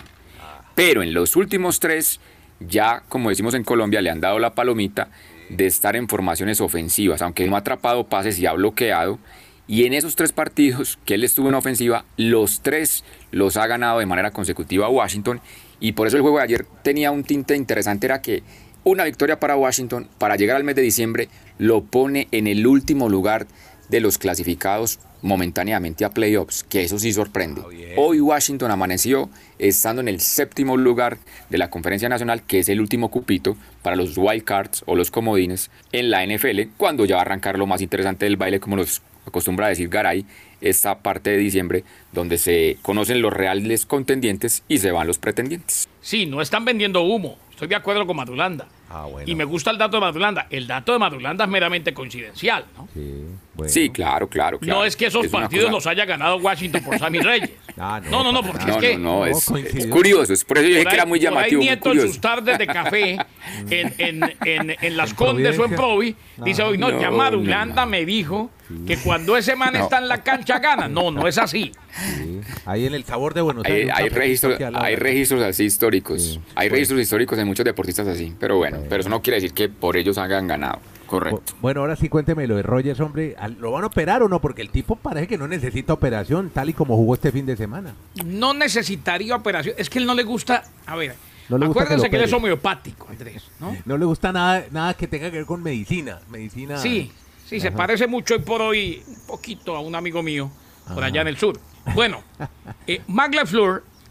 Pero 0.73 1.03
en 1.03 1.13
los 1.13 1.35
últimos 1.35 1.79
tres, 1.79 2.19
ya, 2.59 3.03
como 3.07 3.29
decimos 3.29 3.53
en 3.53 3.63
Colombia, 3.63 4.01
le 4.01 4.09
han 4.09 4.19
dado 4.19 4.39
la 4.39 4.55
palomita 4.55 5.09
de 5.49 5.67
estar 5.67 5.95
en 5.95 6.07
formaciones 6.07 6.59
ofensivas, 6.59 7.21
aunque 7.21 7.47
no 7.47 7.55
ha 7.55 7.59
atrapado 7.59 8.07
pases 8.07 8.39
y 8.39 8.47
ha 8.47 8.53
bloqueado. 8.53 9.19
Y 9.67 9.85
en 9.85 9.93
esos 9.93 10.15
tres 10.15 10.31
partidos 10.31 10.97
que 11.05 11.13
él 11.13 11.23
estuvo 11.23 11.49
en 11.49 11.55
ofensiva, 11.55 12.05
los 12.17 12.61
tres 12.61 13.03
los 13.31 13.57
ha 13.57 13.67
ganado 13.67 13.99
de 13.99 14.05
manera 14.05 14.31
consecutiva 14.31 14.89
Washington. 14.89 15.39
Y 15.79 15.93
por 15.93 16.07
eso 16.07 16.17
el 16.17 16.21
juego 16.21 16.37
de 16.37 16.43
ayer 16.43 16.65
tenía 16.83 17.11
un 17.11 17.23
tinte 17.23 17.55
interesante, 17.55 18.07
era 18.07 18.21
que 18.21 18.43
una 18.83 19.03
victoria 19.03 19.39
para 19.39 19.57
Washington, 19.57 20.07
para 20.17 20.35
llegar 20.35 20.57
al 20.57 20.63
mes 20.63 20.75
de 20.75 20.81
diciembre, 20.81 21.29
lo 21.57 21.83
pone 21.83 22.27
en 22.31 22.47
el 22.47 22.65
último 22.67 23.09
lugar 23.09 23.47
de 23.89 23.99
los 23.99 24.17
clasificados 24.17 24.99
momentáneamente 25.21 26.05
a 26.05 26.11
playoffs, 26.11 26.63
que 26.63 26.83
eso 26.83 26.99
sí 26.99 27.11
sorprende. 27.11 27.61
Hoy 27.97 28.19
Washington 28.19 28.69
amaneció 28.69 29.29
estando 29.57 30.01
en 30.01 30.07
el 30.07 30.19
séptimo 30.19 30.77
lugar 30.77 31.17
de 31.49 31.57
la 31.57 31.71
Conferencia 31.71 32.09
Nacional, 32.09 32.43
que 32.43 32.59
es 32.59 32.69
el 32.69 32.79
último 32.79 33.09
cupito 33.09 33.57
para 33.81 33.95
los 33.95 34.17
wild 34.17 34.43
cards 34.43 34.83
o 34.85 34.95
los 34.95 35.09
comodines 35.09 35.71
en 35.91 36.11
la 36.11 36.25
NFL, 36.25 36.73
cuando 36.77 37.05
ya 37.05 37.15
va 37.15 37.21
a 37.21 37.25
arrancar 37.25 37.57
lo 37.57 37.65
más 37.65 37.81
interesante 37.81 38.25
del 38.25 38.37
baile, 38.37 38.59
como 38.59 38.75
nos 38.75 39.01
acostumbra 39.25 39.65
a 39.65 39.69
decir 39.69 39.89
Garay, 39.89 40.25
esta 40.69 40.99
parte 40.99 41.29
de 41.29 41.37
diciembre 41.37 41.83
donde 42.11 42.37
se 42.37 42.77
conocen 42.81 43.21
los 43.21 43.31
reales 43.31 43.85
contendientes 43.85 44.63
y 44.67 44.79
se 44.79 44.91
van 44.91 45.07
los 45.07 45.17
pretendientes. 45.17 45.87
Sí, 46.01 46.25
no 46.25 46.41
están 46.41 46.65
vendiendo 46.65 47.01
humo. 47.01 47.37
Estoy 47.51 47.67
de 47.69 47.75
acuerdo 47.75 48.05
con 48.05 48.17
Madulanda. 48.17 48.67
Ah, 48.89 49.05
bueno. 49.05 49.29
Y 49.29 49.35
me 49.35 49.45
gusta 49.45 49.71
el 49.71 49.77
dato 49.77 49.97
de 49.97 50.01
Madulanda. 50.01 50.47
El 50.49 50.67
dato 50.67 50.91
de 50.93 50.99
Madulanda 50.99 51.45
es 51.45 51.49
meramente 51.49 51.93
coincidencial, 51.93 52.65
¿no? 52.75 52.87
Sí, 52.93 53.23
bueno. 53.55 53.71
Sí, 53.71 53.89
claro, 53.89 54.27
claro, 54.27 54.59
claro. 54.59 54.79
No 54.79 54.85
es 54.85 54.95
que 54.95 55.05
esos 55.07 55.25
Es 55.25 55.31
partidos 55.31 55.65
cosa- 55.65 55.73
los 55.75 55.87
haya 55.87 56.05
ganado 56.05 56.37
Washington 56.37 56.83
por 56.83 56.99
Sammy 56.99 57.19
Reyes. 57.21 57.51
Ah, 57.77 58.01
no, 58.09 58.23
no, 58.23 58.31
no, 58.31 58.41
porque 58.41 58.71
es 58.71 58.77
que 58.77 58.97
no, 58.97 59.19
no, 59.19 59.25
es, 59.25 59.45
curioso, 59.89 60.31
es 60.31 60.45
por 60.45 60.57
eso 60.59 60.67
yo 60.69 60.75
dije 60.77 60.85
que 60.87 60.95
era 60.95 61.05
muy 61.05 61.19
por 61.19 61.27
ahí 61.27 61.33
llamativo, 61.35 61.59
muy 61.59 61.65
Nieto 61.67 61.91
en 61.91 62.01
sus 62.01 62.21
tardes 62.21 62.57
de 62.57 62.67
café 62.67 63.17
en, 63.69 63.93
en, 63.97 64.23
en, 64.45 64.75
en 64.81 64.97
Las 64.97 65.13
Condes 65.13 65.59
o 65.59 65.65
en. 65.65 65.75
Provi, 65.75 66.15
dice 66.37 66.63
hoy, 66.63 66.77
no, 66.77 66.89
No, 66.89 67.01
ya 67.01 67.09
no, 67.09 67.17
Madulanda 67.17 67.85
me 67.85 68.05
dijo 68.05 68.49
que 68.87 68.95
cuando 68.97 69.35
ese 69.37 69.55
man 69.57 69.75
está 69.75 69.97
en 69.99 70.07
la 70.07 70.23
cancha 70.23 70.59
gana. 70.59 70.87
No, 70.87 71.11
no 71.11 71.27
es 71.27 71.37
así. 71.37 71.71
Sí. 72.17 72.39
Ahí 72.65 72.85
en 72.85 72.93
el 72.95 73.03
sabor 73.03 73.33
de 73.33 73.41
Buenos 73.41 73.65
Hay, 73.65 73.71
Aires. 73.73 73.93
hay 73.95 74.09
registros, 74.09 74.59
hay 74.73 74.95
registros 74.95 75.41
así 75.43 75.65
históricos. 75.65 76.21
Sí, 76.21 76.39
hay 76.55 76.67
bueno. 76.67 76.73
registros 76.75 77.01
históricos 77.01 77.37
de 77.37 77.45
muchos 77.45 77.63
deportistas 77.65 78.07
así. 78.07 78.33
Pero 78.39 78.57
bueno, 78.57 78.79
pero 78.89 79.01
eso 79.01 79.09
no 79.09 79.21
quiere 79.21 79.35
decir 79.35 79.53
que 79.53 79.67
por 79.69 79.97
ellos 79.97 80.17
hayan 80.17 80.47
ganado. 80.47 80.79
Correcto. 81.07 81.53
Bueno, 81.61 81.81
ahora 81.81 81.95
sí 81.95 82.09
cuénteme 82.09 82.47
lo 82.47 82.55
de 82.55 82.63
Rogers, 82.63 82.99
hombre. 82.99 83.35
¿Lo 83.59 83.71
van 83.71 83.83
a 83.83 83.87
operar 83.87 84.23
o 84.23 84.29
no? 84.29 84.41
Porque 84.41 84.61
el 84.61 84.69
tipo 84.69 84.95
parece 84.95 85.27
que 85.27 85.37
no 85.37 85.47
necesita 85.47 85.93
operación, 85.93 86.49
tal 86.49 86.69
y 86.69 86.73
como 86.73 86.95
jugó 86.95 87.15
este 87.15 87.31
fin 87.31 87.45
de 87.45 87.55
semana. 87.55 87.95
No 88.25 88.53
necesitaría 88.53 89.35
operación. 89.35 89.75
Es 89.77 89.89
que 89.89 89.99
él 89.99 90.05
no 90.05 90.13
le 90.13 90.23
gusta. 90.23 90.63
A 90.85 90.95
ver, 90.95 91.15
acuérdense 91.49 92.09
que, 92.09 92.15
él 92.15 92.23
es 92.23 92.33
homeopático, 92.33 93.07
Andrés. 93.09 93.49
¿no? 93.59 93.75
no 93.85 93.97
le 93.97 94.05
gusta 94.05 94.31
nada, 94.31 94.65
nada 94.71 94.93
que 94.93 95.07
tenga 95.07 95.29
que 95.29 95.37
ver 95.37 95.45
con 95.45 95.61
medicina. 95.61 96.19
medicina 96.29 96.77
sí, 96.77 97.11
sí, 97.45 97.59
se 97.59 97.71
parece 97.71 98.07
mucho 98.07 98.35
hoy 98.35 98.41
por 98.41 98.61
hoy, 98.61 99.03
un 99.07 99.27
poquito 99.27 99.75
a 99.75 99.81
un 99.81 99.95
amigo 99.95 100.23
mío 100.23 100.49
por 100.93 101.03
allá 101.03 101.21
en 101.21 101.27
el 101.27 101.37
sur. 101.37 101.59
Bueno, 101.93 102.23
eh, 102.87 103.01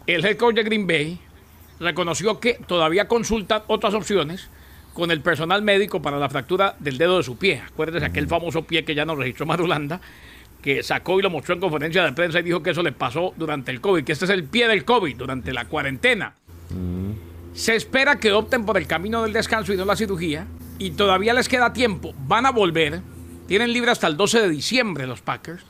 el 0.07 0.25
head 0.25 0.37
coach 0.37 0.55
de 0.55 0.63
Green 0.63 0.87
Bay, 0.87 1.19
reconoció 1.79 2.39
que 2.39 2.53
todavía 2.53 3.07
consultan 3.07 3.63
otras 3.67 3.93
opciones 3.93 4.49
con 4.95 5.11
el 5.11 5.19
personal 5.19 5.61
médico 5.61 6.01
para 6.01 6.17
la 6.17 6.29
fractura 6.29 6.77
del 6.79 6.97
dedo 6.97 7.17
de 7.17 7.23
su 7.23 7.37
pie. 7.37 7.61
Acuérdense 7.67 8.05
aquel 8.05 8.27
famoso 8.27 8.63
pie 8.63 8.85
que 8.85 8.95
ya 8.95 9.03
nos 9.03 9.17
registró 9.17 9.45
Marulanda, 9.45 9.99
que 10.61 10.83
sacó 10.83 11.19
y 11.19 11.21
lo 11.21 11.29
mostró 11.29 11.53
en 11.53 11.59
conferencia 11.59 12.01
de 12.05 12.13
prensa 12.13 12.39
y 12.39 12.43
dijo 12.43 12.63
que 12.63 12.69
eso 12.69 12.81
le 12.81 12.93
pasó 12.93 13.33
durante 13.35 13.71
el 13.71 13.81
COVID, 13.81 14.05
que 14.05 14.13
este 14.13 14.23
es 14.23 14.31
el 14.31 14.45
pie 14.45 14.69
del 14.69 14.85
COVID, 14.85 15.17
durante 15.17 15.51
la 15.51 15.65
cuarentena. 15.65 16.35
Se 17.53 17.75
espera 17.75 18.19
que 18.19 18.31
opten 18.31 18.65
por 18.65 18.77
el 18.77 18.87
camino 18.87 19.23
del 19.23 19.33
descanso 19.33 19.73
y 19.73 19.77
no 19.77 19.83
la 19.83 19.97
cirugía, 19.97 20.47
y 20.79 20.91
todavía 20.91 21.33
les 21.33 21.49
queda 21.49 21.73
tiempo. 21.73 22.13
Van 22.25 22.45
a 22.45 22.51
volver, 22.51 23.01
tienen 23.47 23.73
libre 23.73 23.91
hasta 23.91 24.07
el 24.07 24.15
12 24.15 24.43
de 24.43 24.49
diciembre 24.49 25.07
los 25.07 25.19
Packers. 25.19 25.65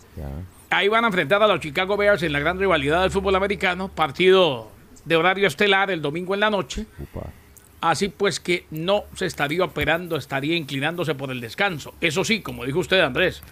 Ahí 0.69 0.87
van 0.87 1.03
a 1.03 1.07
enfrentar 1.07 1.41
a 1.41 1.47
los 1.47 1.61
Chicago 1.61 1.97
Bears 1.97 2.21
en 2.21 2.31
la 2.31 2.39
gran 2.39 2.59
rivalidad 2.59 3.01
del 3.01 3.11
fútbol 3.11 3.35
americano, 3.35 3.87
partido 3.87 4.69
de 5.03 5.15
horario 5.15 5.47
estelar 5.47 5.89
el 5.89 6.03
domingo 6.03 6.35
en 6.35 6.41
la 6.41 6.51
noche. 6.51 6.85
Así 7.81 8.07
pues 8.09 8.39
que 8.39 8.65
no 8.71 9.03
se 9.15 9.25
estaría 9.25 9.63
operando, 9.63 10.15
estaría 10.15 10.55
inclinándose 10.55 11.13
por 11.13 11.31
el 11.31 11.41
descanso. 11.41 11.93
Eso 12.01 12.23
sí, 12.23 12.41
como 12.41 12.65
dijo 12.65 12.79
usted, 12.79 12.99
Andrés, 13.01 13.43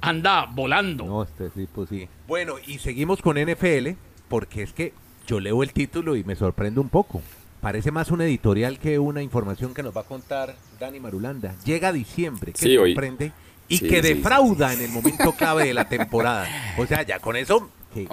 anda 0.00 0.46
volando. 0.46 1.04
No, 1.04 1.22
este 1.24 1.50
tipo 1.50 1.86
sí. 1.86 2.08
Bueno, 2.26 2.54
y 2.66 2.78
seguimos 2.78 3.20
con 3.20 3.36
NFL, 3.36 3.90
porque 4.28 4.62
es 4.62 4.72
que 4.72 4.94
yo 5.26 5.40
leo 5.40 5.62
el 5.62 5.72
título 5.72 6.16
y 6.16 6.24
me 6.24 6.36
sorprendo 6.36 6.80
un 6.80 6.88
poco. 6.88 7.20
Parece 7.60 7.90
más 7.90 8.10
un 8.10 8.22
editorial 8.22 8.78
que 8.78 8.98
una 8.98 9.22
información 9.22 9.74
que 9.74 9.82
nos 9.82 9.96
va 9.96 10.00
a 10.00 10.04
contar 10.04 10.56
Dani 10.80 10.98
Marulanda. 10.98 11.54
Llega 11.64 11.92
diciembre, 11.92 12.52
que 12.52 12.76
sorprende 12.76 13.32
y 13.68 13.78
que 13.78 14.02
defrauda 14.02 14.72
en 14.72 14.80
el 14.80 14.90
momento 14.90 15.32
clave 15.32 15.66
de 15.66 15.74
la 15.74 15.88
temporada. 15.88 16.48
O 16.78 16.86
sea, 16.86 17.02
ya 17.02 17.20
con 17.20 17.36
eso, 17.36 17.70
que, 17.94 18.08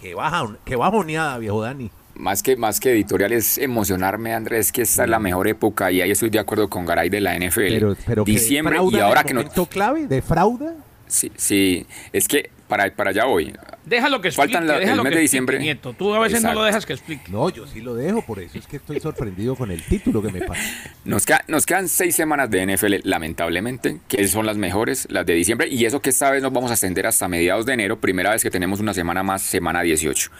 que, 0.00 0.14
baja, 0.14 0.48
que 0.64 0.74
bajoneada, 0.74 1.38
viejo 1.38 1.60
Dani 1.62 1.90
más 2.18 2.42
que, 2.42 2.56
más 2.56 2.80
que 2.80 2.92
editorial 2.92 3.32
es 3.32 3.58
emocionarme, 3.58 4.34
Andrés, 4.34 4.72
que 4.72 4.82
esta 4.82 5.04
es 5.04 5.10
la 5.10 5.18
mejor 5.18 5.48
época 5.48 5.90
y 5.90 6.00
ahí 6.00 6.10
estoy 6.10 6.30
de 6.30 6.38
acuerdo 6.38 6.68
con 6.68 6.84
Garay 6.84 7.08
de 7.08 7.20
la 7.20 7.38
NFL. 7.38 7.60
Pero, 7.68 7.96
pero 8.06 8.24
Diciembre 8.24 8.78
y 8.90 8.98
ahora 8.98 9.24
que 9.24 9.34
no. 9.34 9.44
clave 9.66 10.06
de 10.06 10.20
fraude? 10.22 10.72
Sí, 11.06 11.32
sí, 11.36 11.86
es 12.12 12.28
que 12.28 12.50
para, 12.68 12.90
para 12.94 13.10
allá 13.10 13.24
voy. 13.24 13.52
Déjalo 13.86 14.20
que 14.20 14.28
explique, 14.28 14.52
Faltan 14.52 14.82
el 14.82 15.02
mes 15.02 15.14
de 15.14 15.20
diciembre. 15.20 15.58
Nieto. 15.58 15.94
Tú 15.94 16.14
a 16.14 16.20
veces 16.20 16.42
no 16.42 16.52
lo 16.52 16.62
dejas 16.62 16.84
que 16.84 16.92
explique. 16.92 17.32
No, 17.32 17.48
yo 17.48 17.66
sí 17.66 17.80
lo 17.80 17.94
dejo, 17.94 18.20
por 18.20 18.38
eso 18.40 18.58
es 18.58 18.66
que 18.66 18.76
estoy 18.76 19.00
sorprendido 19.00 19.56
con 19.56 19.70
el 19.70 19.82
título 19.82 20.20
que 20.20 20.30
me 20.30 20.42
pasa. 20.42 20.60
Nos, 21.04 21.24
nos 21.46 21.64
quedan 21.64 21.88
seis 21.88 22.14
semanas 22.14 22.50
de 22.50 22.66
NFL, 22.66 22.96
lamentablemente, 23.04 24.00
que 24.08 24.28
son 24.28 24.44
las 24.44 24.58
mejores, 24.58 25.06
las 25.10 25.24
de 25.24 25.32
diciembre, 25.32 25.68
y 25.68 25.86
eso 25.86 26.02
que 26.02 26.10
esta 26.10 26.30
vez 26.30 26.42
nos 26.42 26.52
vamos 26.52 26.70
a 26.70 26.74
ascender 26.74 27.06
hasta 27.06 27.28
mediados 27.28 27.64
de 27.64 27.72
enero, 27.72 27.98
primera 27.98 28.32
vez 28.32 28.42
que 28.42 28.50
tenemos 28.50 28.80
una 28.80 28.92
semana 28.92 29.22
más, 29.22 29.40
semana 29.40 29.80
18. 29.80 30.30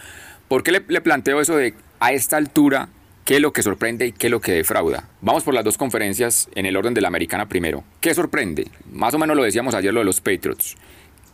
¿Por 0.49 0.63
qué 0.63 0.71
le, 0.71 0.81
planteo 0.81 1.39
eso 1.39 1.55
de 1.55 1.75
a 1.99 2.11
esta 2.11 2.35
altura 2.35 2.89
qué 3.23 3.35
es 3.35 3.41
lo 3.41 3.53
que 3.53 3.61
sorprende 3.61 4.07
y 4.07 4.11
qué 4.13 4.27
es 4.27 4.31
lo 4.31 4.41
que 4.41 4.53
defrauda? 4.53 5.07
Vamos 5.21 5.43
por 5.43 5.53
las 5.53 5.63
dos 5.63 5.77
conferencias 5.77 6.49
en 6.55 6.65
el 6.65 6.75
orden 6.75 6.95
de 6.95 7.01
la 7.01 7.07
americana 7.07 7.47
primero. 7.47 7.83
¿Qué 8.01 8.15
sorprende? 8.15 8.67
Más 8.91 9.13
o 9.13 9.19
menos 9.19 9.37
lo 9.37 9.43
decíamos 9.43 9.75
ayer 9.75 9.93
lo 9.93 9.99
de 9.99 10.07
los 10.07 10.21
Patriots, 10.21 10.75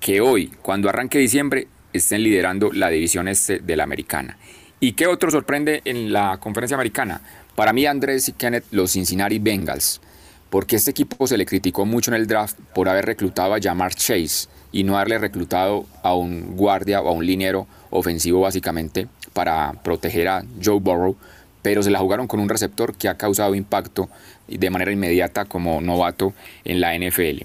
que 0.02 0.20
hoy, 0.20 0.52
cuando 0.62 0.90
arranque 0.90 1.18
diciembre, 1.18 1.70
estén 1.94 2.24
liderando 2.24 2.74
la 2.74 2.90
división 2.90 3.30
este 3.30 3.60
de 3.60 3.78
la 3.78 3.86
americana. 3.86 4.38
¿Y 4.82 4.92
qué 4.92 5.08
otro 5.08 5.32
sorprende 5.32 5.82
en 5.86 6.12
la 6.12 6.38
conferencia 6.42 6.76
americana? 6.76 7.22
Para 7.56 7.72
mí, 7.72 7.86
Andrés 7.86 8.28
y 8.28 8.34
Kenneth, 8.34 8.66
los 8.72 8.92
Cincinnati 8.92 9.40
Bengals, 9.40 10.02
porque 10.50 10.76
este 10.76 10.92
equipo 10.92 11.26
se 11.26 11.38
le 11.38 11.46
criticó 11.46 11.86
mucho 11.86 12.12
en 12.12 12.16
el 12.16 12.28
draft 12.28 12.60
por 12.74 12.90
haber 12.90 13.06
reclutado 13.06 13.54
a 13.54 13.62
Jamar 13.62 13.96
Chase 13.96 14.50
y 14.76 14.84
no 14.84 14.98
haberle 14.98 15.20
reclutado 15.20 15.86
a 16.04 16.14
un 16.14 16.58
guardia 16.58 17.00
o 17.00 17.08
a 17.08 17.12
un 17.14 17.26
liniero 17.26 17.66
ofensivo 17.92 18.42
básicamente 18.42 19.08
para 19.32 19.72
proteger 19.72 20.28
a 20.28 20.44
Joe 20.62 20.82
Burrow, 20.82 21.16
pero 21.62 21.82
se 21.82 21.92
la 21.92 22.00
jugaron 22.00 22.28
con 22.28 22.42
un 22.42 22.50
receptor 22.50 22.94
que 22.94 23.08
ha 23.08 23.16
causado 23.16 23.56
impacto 23.56 24.10
de 24.50 24.70
manera 24.70 24.92
inmediata 24.92 25.46
como 25.46 25.80
novato 25.80 26.34
en 26.66 26.82
la 26.82 26.94
NFL. 26.94 27.44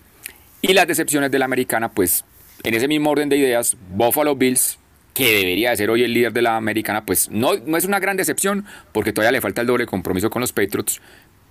Y 0.61 0.73
las 0.73 0.89
decepciones 0.89 1.31
de 1.31 1.39
la 1.39 1.45
americana, 1.45 1.93
pues 1.93 2.25
en 2.65 2.75
ese 2.75 2.89
mismo 2.89 3.11
orden 3.11 3.29
de 3.29 3.37
ideas, 3.37 3.77
Buffalo 3.93 4.35
Bills, 4.35 4.81
que 5.15 5.33
debería 5.33 5.71
de 5.71 5.77
ser 5.77 5.91
hoy 5.91 6.03
el 6.03 6.13
líder 6.13 6.33
de 6.33 6.43
la 6.43 6.57
americana, 6.57 7.07
pues 7.07 7.31
no, 7.31 7.55
no 7.65 7.77
es 7.77 7.85
una 7.85 8.01
gran 8.01 8.17
decepción 8.17 8.65
porque 8.91 9.13
todavía 9.13 9.31
le 9.31 9.41
falta 9.41 9.61
el 9.61 9.69
doble 9.69 9.87
compromiso 9.87 10.31
con 10.31 10.41
los 10.41 10.53
Patriots, 10.53 11.01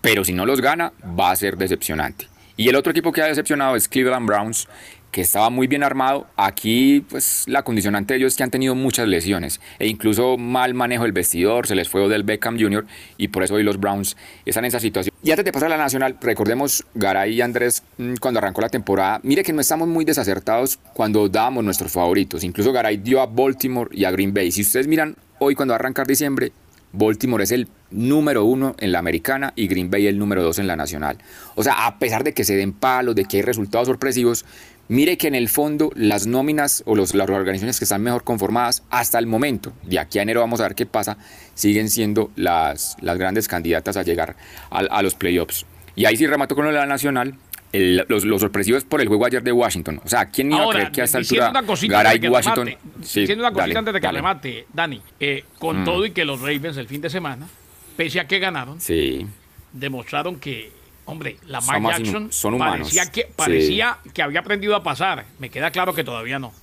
pero 0.01 0.25
si 0.25 0.33
no 0.33 0.45
los 0.45 0.59
gana 0.59 0.91
va 1.17 1.31
a 1.31 1.35
ser 1.37 1.55
decepcionante. 1.55 2.27
Y 2.59 2.67
el 2.67 2.75
otro 2.75 2.91
equipo 2.91 3.13
que 3.13 3.21
ha 3.21 3.27
decepcionado 3.27 3.77
es 3.77 3.87
Cleveland 3.87 4.27
Browns, 4.27 4.67
que 5.11 5.21
estaba 5.21 5.49
muy 5.49 5.67
bien 5.67 5.83
armado. 5.83 6.27
Aquí, 6.35 7.05
pues 7.09 7.43
la 7.47 7.63
condicionante 7.63 8.13
de 8.13 8.19
ellos 8.19 8.33
es 8.33 8.37
que 8.37 8.43
han 8.43 8.51
tenido 8.51 8.75
muchas 8.75 9.07
lesiones 9.07 9.59
e 9.79 9.87
incluso 9.87 10.37
mal 10.37 10.73
manejo 10.73 11.03
del 11.03 11.11
vestidor, 11.11 11.67
se 11.67 11.75
les 11.75 11.89
fue 11.89 12.07
del 12.07 12.23
Beckham 12.23 12.59
Jr. 12.59 12.85
y 13.17 13.29
por 13.29 13.43
eso 13.43 13.55
hoy 13.55 13.63
los 13.63 13.79
Browns 13.79 14.15
están 14.45 14.65
en 14.65 14.69
esa 14.69 14.79
situación. 14.79 15.15
Y 15.23 15.31
antes 15.31 15.45
de 15.45 15.51
pasar 15.51 15.67
a 15.67 15.77
la 15.77 15.83
nacional, 15.83 16.17
recordemos 16.21 16.85
Garay 16.93 17.33
y 17.33 17.41
Andrés 17.41 17.83
mm, 17.97 18.15
cuando 18.15 18.39
arrancó 18.39 18.61
la 18.61 18.69
temporada. 18.69 19.19
Mire 19.23 19.43
que 19.43 19.53
no 19.53 19.61
estamos 19.61 19.87
muy 19.87 20.05
desacertados 20.05 20.79
cuando 20.93 21.27
dábamos 21.27 21.63
nuestros 21.63 21.91
favoritos. 21.91 22.43
Incluso 22.43 22.71
Garay 22.71 22.97
dio 22.97 23.21
a 23.21 23.25
Baltimore 23.25 23.89
y 23.93 24.05
a 24.05 24.11
Green 24.11 24.33
Bay. 24.33 24.51
Si 24.51 24.61
ustedes 24.61 24.87
miran 24.87 25.15
hoy 25.39 25.55
cuando 25.55 25.73
va 25.73 25.75
a 25.77 25.79
arrancar 25.79 26.07
diciembre, 26.07 26.51
Baltimore 26.93 27.43
es 27.43 27.51
el 27.51 27.67
número 27.91 28.45
uno 28.45 28.75
en 28.79 28.91
la 28.91 28.99
americana 28.99 29.53
y 29.55 29.67
Green 29.67 29.89
Bay 29.89 30.07
el 30.07 30.17
número 30.17 30.43
dos 30.43 30.59
en 30.59 30.67
la 30.67 30.75
nacional. 30.75 31.17
O 31.55 31.63
sea, 31.63 31.85
a 31.85 31.99
pesar 31.99 32.23
de 32.23 32.33
que 32.33 32.43
se 32.43 32.55
den 32.55 32.73
palos, 32.73 33.15
de 33.15 33.25
que 33.25 33.37
hay 33.37 33.43
resultados 33.43 33.87
sorpresivos, 33.87 34.45
Mire 34.89 35.19
que 35.19 35.27
en 35.27 35.35
el 35.35 35.49
fondo 35.49 35.91
las 35.93 36.25
nóminas 36.25 36.81
o 36.87 36.95
las 36.95 37.13
organizaciones 37.13 37.77
que 37.77 37.85
están 37.85 38.01
mejor 38.01 38.23
conformadas 38.23 38.81
hasta 38.89 39.19
el 39.19 39.27
momento, 39.27 39.71
de 39.83 39.99
aquí 39.99 40.17
a 40.17 40.23
enero 40.23 40.39
vamos 40.39 40.61
a 40.61 40.63
ver 40.63 40.73
qué 40.73 40.87
pasa, 40.87 41.19
siguen 41.53 41.91
siendo 41.91 42.31
las, 42.35 42.97
las 42.99 43.19
grandes 43.19 43.47
candidatas 43.47 43.97
a 43.97 44.01
llegar 44.01 44.35
a, 44.71 45.03
los 45.03 45.13
playoffs. 45.13 45.67
Y 45.95 46.05
ahí 46.05 46.17
sí 46.17 46.25
remato 46.25 46.55
con 46.55 46.73
la 46.73 46.87
nacional. 46.87 47.35
Los, 47.71 48.25
los, 48.25 48.41
sorpresivos 48.41 48.83
por 48.83 49.01
el 49.01 49.07
juego 49.07 49.25
ayer 49.25 49.43
de 49.43 49.51
Washington. 49.51 50.01
O 50.03 50.09
sea, 50.09 50.25
¿quién 50.25 50.51
iba 50.51 50.63
a 50.63 50.69
creer 50.69 50.91
que 50.91 51.01
hasta 51.01 51.19
altura 51.19 51.51
Garay 51.81 52.19
Washington... 52.27 52.69
sí, 53.01 53.21
diciendo 53.21 53.43
una 53.45 53.53
cosita 53.53 53.79
antes 53.79 53.93
de 53.93 54.01
que 54.01 54.11
remate, 54.11 54.67
Dani. 54.73 55.01
Eh, 55.19 55.45
con 55.59 55.81
mm. 55.81 55.85
todo 55.85 56.05
y 56.05 56.11
que 56.11 56.25
los 56.25 56.41
Ravens 56.41 56.77
el 56.77 56.87
fin 56.87 57.01
de 57.01 57.09
semana, 57.09 57.47
pese 57.95 58.19
a 58.19 58.27
que 58.27 58.39
ganaron, 58.39 58.79
sí. 58.79 59.27
demostraron 59.73 60.39
que 60.39 60.79
Hombre, 61.09 61.37
la 61.47 61.59
Jackson 61.59 62.31
son 62.31 62.59
parecía, 62.59 63.11
que, 63.11 63.27
parecía 63.35 63.97
que 64.13 64.21
había 64.21 64.41
aprendido 64.41 64.75
a 64.75 64.83
pasar. 64.83 65.25
Me 65.39 65.49
queda 65.49 65.71
claro 65.71 65.91
que 65.95 66.03
todavía 66.03 66.37
no. 66.37 66.53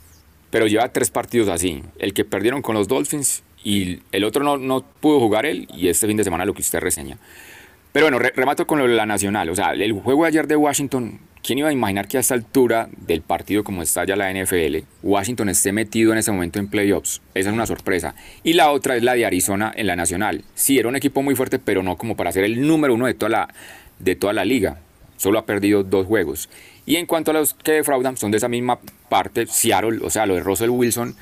Pero 0.51 0.69
lleva 0.69 0.89
tres 0.93 1.11
partidos 1.11 1.49
así. 1.49 1.83
El 1.99 2.15
que 2.15 2.25
perdieron 2.25 2.63
con 2.63 2.77
los 2.77 2.87
Dolphins 2.87 3.43
y 3.65 3.99
el 4.13 4.23
otro 4.23 4.45
no, 4.45 4.57
no 4.57 4.83
pudo 4.83 5.19
jugar 5.19 5.47
él 5.47 5.67
y 5.75 5.89
este 5.89 6.07
fin 6.07 6.17
de 6.17 6.23
semana 6.23 6.45
lo 6.45 6.55
que 6.55 6.63
usted 6.63 6.79
reseña. 6.79 7.19
Pero 7.97 8.11
bueno, 8.11 8.19
remato 8.19 8.67
con 8.67 8.79
lo 8.79 8.87
de 8.87 8.95
la 8.95 9.07
nacional. 9.07 9.49
O 9.49 9.55
sea, 9.55 9.73
el 9.73 9.91
juego 9.95 10.25
de 10.25 10.29
ayer 10.29 10.47
de 10.47 10.55
Washington, 10.55 11.19
¿quién 11.43 11.61
iba 11.61 11.71
a 11.71 11.73
imaginar 11.73 12.07
que 12.07 12.19
a 12.19 12.21
esta 12.21 12.35
altura 12.35 12.91
del 12.95 13.23
partido 13.23 13.65
como 13.65 13.81
está 13.81 14.05
ya 14.05 14.17
la 14.17 14.31
NFL, 14.31 14.85
Washington 15.03 15.49
esté 15.49 15.73
metido 15.73 16.13
en 16.13 16.19
ese 16.19 16.31
momento 16.31 16.59
en 16.59 16.69
playoffs? 16.69 17.23
Esa 17.33 17.49
es 17.49 17.55
una 17.55 17.65
sorpresa. 17.65 18.15
Y 18.43 18.53
la 18.53 18.71
otra 18.71 18.97
es 18.97 19.03
la 19.03 19.15
de 19.15 19.25
Arizona 19.25 19.73
en 19.75 19.87
la 19.87 19.97
nacional. 19.97 20.45
Sí, 20.55 20.79
era 20.79 20.91
un 20.91 20.97
equipo 20.97 21.23
muy 21.23 21.35
fuerte, 21.37 21.59
pero 21.59 21.83
no 21.83 21.97
como 21.97 22.19
para 22.19 22.33
ser 22.33 22.45
el 22.45 22.67
número 22.67 22.93
uno 22.93 23.07
de 23.07 23.15
toda 23.15 23.31
la, 23.31 23.55
de 23.99 24.15
toda 24.15 24.35
la 24.35 24.45
liga. 24.45 24.79
Solo 25.17 25.39
ha 25.39 25.47
perdido 25.47 25.83
dos 25.83 26.05
juegos. 26.05 26.51
Y 26.85 26.97
en 26.97 27.07
cuanto 27.07 27.31
a 27.31 27.35
los 27.35 27.55
que 27.55 27.73
defraudan, 27.73 28.19
son 28.19 28.31
de 28.31 28.37
esa 28.37 28.49
misma 28.49 28.79
parte. 29.09 29.47
Seattle, 29.47 30.01
o 30.03 30.11
sea, 30.11 30.27
lo 30.27 30.35
de 30.35 30.41
Russell 30.41 30.69
Wilson, 30.69 31.17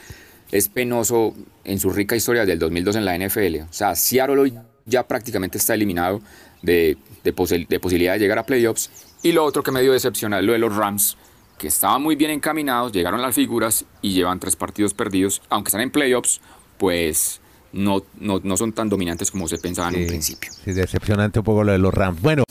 es 0.50 0.69
penoso 0.69 1.37
en 1.62 1.78
su 1.78 1.90
rica 1.90 2.16
historia 2.16 2.45
del 2.45 2.59
2002 2.59 2.97
en 2.97 3.04
la 3.04 3.16
NFL. 3.16 3.61
O 3.61 3.73
sea, 3.73 3.95
Seattle 3.95 4.40
hoy 4.40 4.54
ya 4.87 5.07
prácticamente 5.07 5.59
está 5.59 5.75
eliminado 5.75 6.21
de, 6.64 6.97
de, 7.23 7.33
posibilidad 7.33 8.14
de 8.14 8.18
llegar 8.18 8.38
a 8.38 8.47
playoffs. 8.47 8.90
Y 9.23 9.33
lo 9.33 9.44
otro 9.44 9.62
que 9.62 9.71
me 9.71 9.83
dio 9.83 9.92
decepcionar 9.92 10.40
es 10.40 10.47
lo 10.47 10.52
de 10.52 10.59
los 10.59 10.75
Rams, 10.75 11.16
que 11.59 11.68
estaban 11.68 12.02
muy 12.02 12.16
bien 12.16 12.30
encaminados, 12.30 12.92
llegaron 12.92 13.23
las 13.23 13.35
figuras 13.35 13.85
y 14.02 14.12
llevan 14.12 14.40
tres 14.40 14.56
partidos 14.56 14.94
perdidos. 14.94 15.42
Aunque 15.49 15.68
están 15.68 15.80
en 15.80 15.90
playoffs, 15.90 16.40
pues 16.78 17.40
no, 17.73 18.02
no, 18.21 18.56
son 18.56 18.73
tan 18.73 18.88
dominantes 18.88 19.30
como 19.30 19.49
se 19.49 19.59
pensaba 19.59 19.90
en 19.90 20.02
un 20.02 20.06
principio. 20.06 20.50
Sí, 20.64 20.73
decepcionante 20.73 21.38
un 21.40 21.44
poco 21.44 21.64
lo 21.64 21.73
de 21.73 21.78
los 21.78 21.92
Rams. 21.92 22.21
Bueno, 22.21 22.44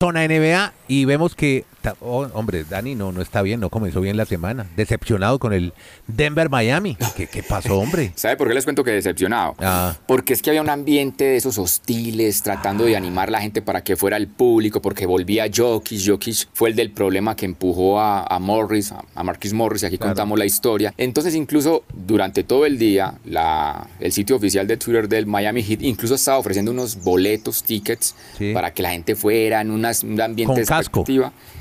zona 0.00 0.26
NBA 0.26 0.72
y 0.90 1.04
vemos 1.04 1.36
que, 1.36 1.64
oh, 2.00 2.26
hombre, 2.34 2.64
Dani 2.68 2.96
no, 2.96 3.12
no 3.12 3.22
está 3.22 3.42
bien, 3.42 3.60
no 3.60 3.70
comenzó 3.70 4.00
bien 4.00 4.16
la 4.16 4.24
semana. 4.26 4.66
Decepcionado 4.76 5.38
con 5.38 5.52
el 5.52 5.72
Denver-Miami. 6.08 6.96
¿Qué, 7.16 7.26
¿Qué 7.28 7.42
pasó, 7.44 7.78
hombre? 7.78 8.12
¿Sabe 8.16 8.36
por 8.36 8.48
qué 8.48 8.54
les 8.54 8.64
cuento 8.64 8.82
que 8.82 8.90
decepcionado? 8.90 9.54
Ah. 9.60 9.96
Porque 10.08 10.32
es 10.32 10.42
que 10.42 10.50
había 10.50 10.62
un 10.62 10.68
ambiente 10.68 11.24
de 11.24 11.36
esos 11.36 11.58
hostiles, 11.58 12.42
tratando 12.42 12.84
de 12.84 12.96
animar 12.96 13.28
a 13.28 13.32
la 13.32 13.40
gente 13.40 13.62
para 13.62 13.84
que 13.84 13.96
fuera 13.96 14.16
el 14.16 14.26
público, 14.26 14.82
porque 14.82 15.06
volvía 15.06 15.46
Jokic. 15.54 16.00
Jokic 16.06 16.48
fue 16.52 16.70
el 16.70 16.76
del 16.76 16.90
problema 16.90 17.36
que 17.36 17.46
empujó 17.46 18.00
a, 18.00 18.24
a 18.24 18.38
Morris, 18.40 18.92
a, 18.92 19.04
a 19.14 19.22
Marquis 19.22 19.52
Morris, 19.52 19.82
y 19.84 19.86
aquí 19.86 19.96
Claro. 19.98 20.10
contamos 20.12 20.38
la 20.38 20.46
historia. 20.46 20.92
Entonces, 20.96 21.34
incluso 21.36 21.84
durante 21.94 22.42
todo 22.42 22.66
el 22.66 22.78
día, 22.78 23.14
la, 23.24 23.86
el 24.00 24.10
sitio 24.12 24.34
oficial 24.36 24.66
de 24.66 24.76
Twitter 24.76 25.08
del 25.08 25.26
Miami 25.26 25.62
Heat 25.62 25.82
incluso 25.82 26.16
estaba 26.16 26.38
ofreciendo 26.38 26.72
unos 26.72 26.96
boletos, 27.02 27.62
tickets, 27.62 28.14
Sí. 28.36 28.52
para 28.52 28.72
que 28.74 28.82
la 28.82 28.90
gente 28.90 29.14
fuera 29.14 29.60
en 29.60 29.70
unas- 29.70 30.02
un 30.02 30.20
ambiente 30.20 30.54
Con 30.54 30.60
casco. 30.88 31.04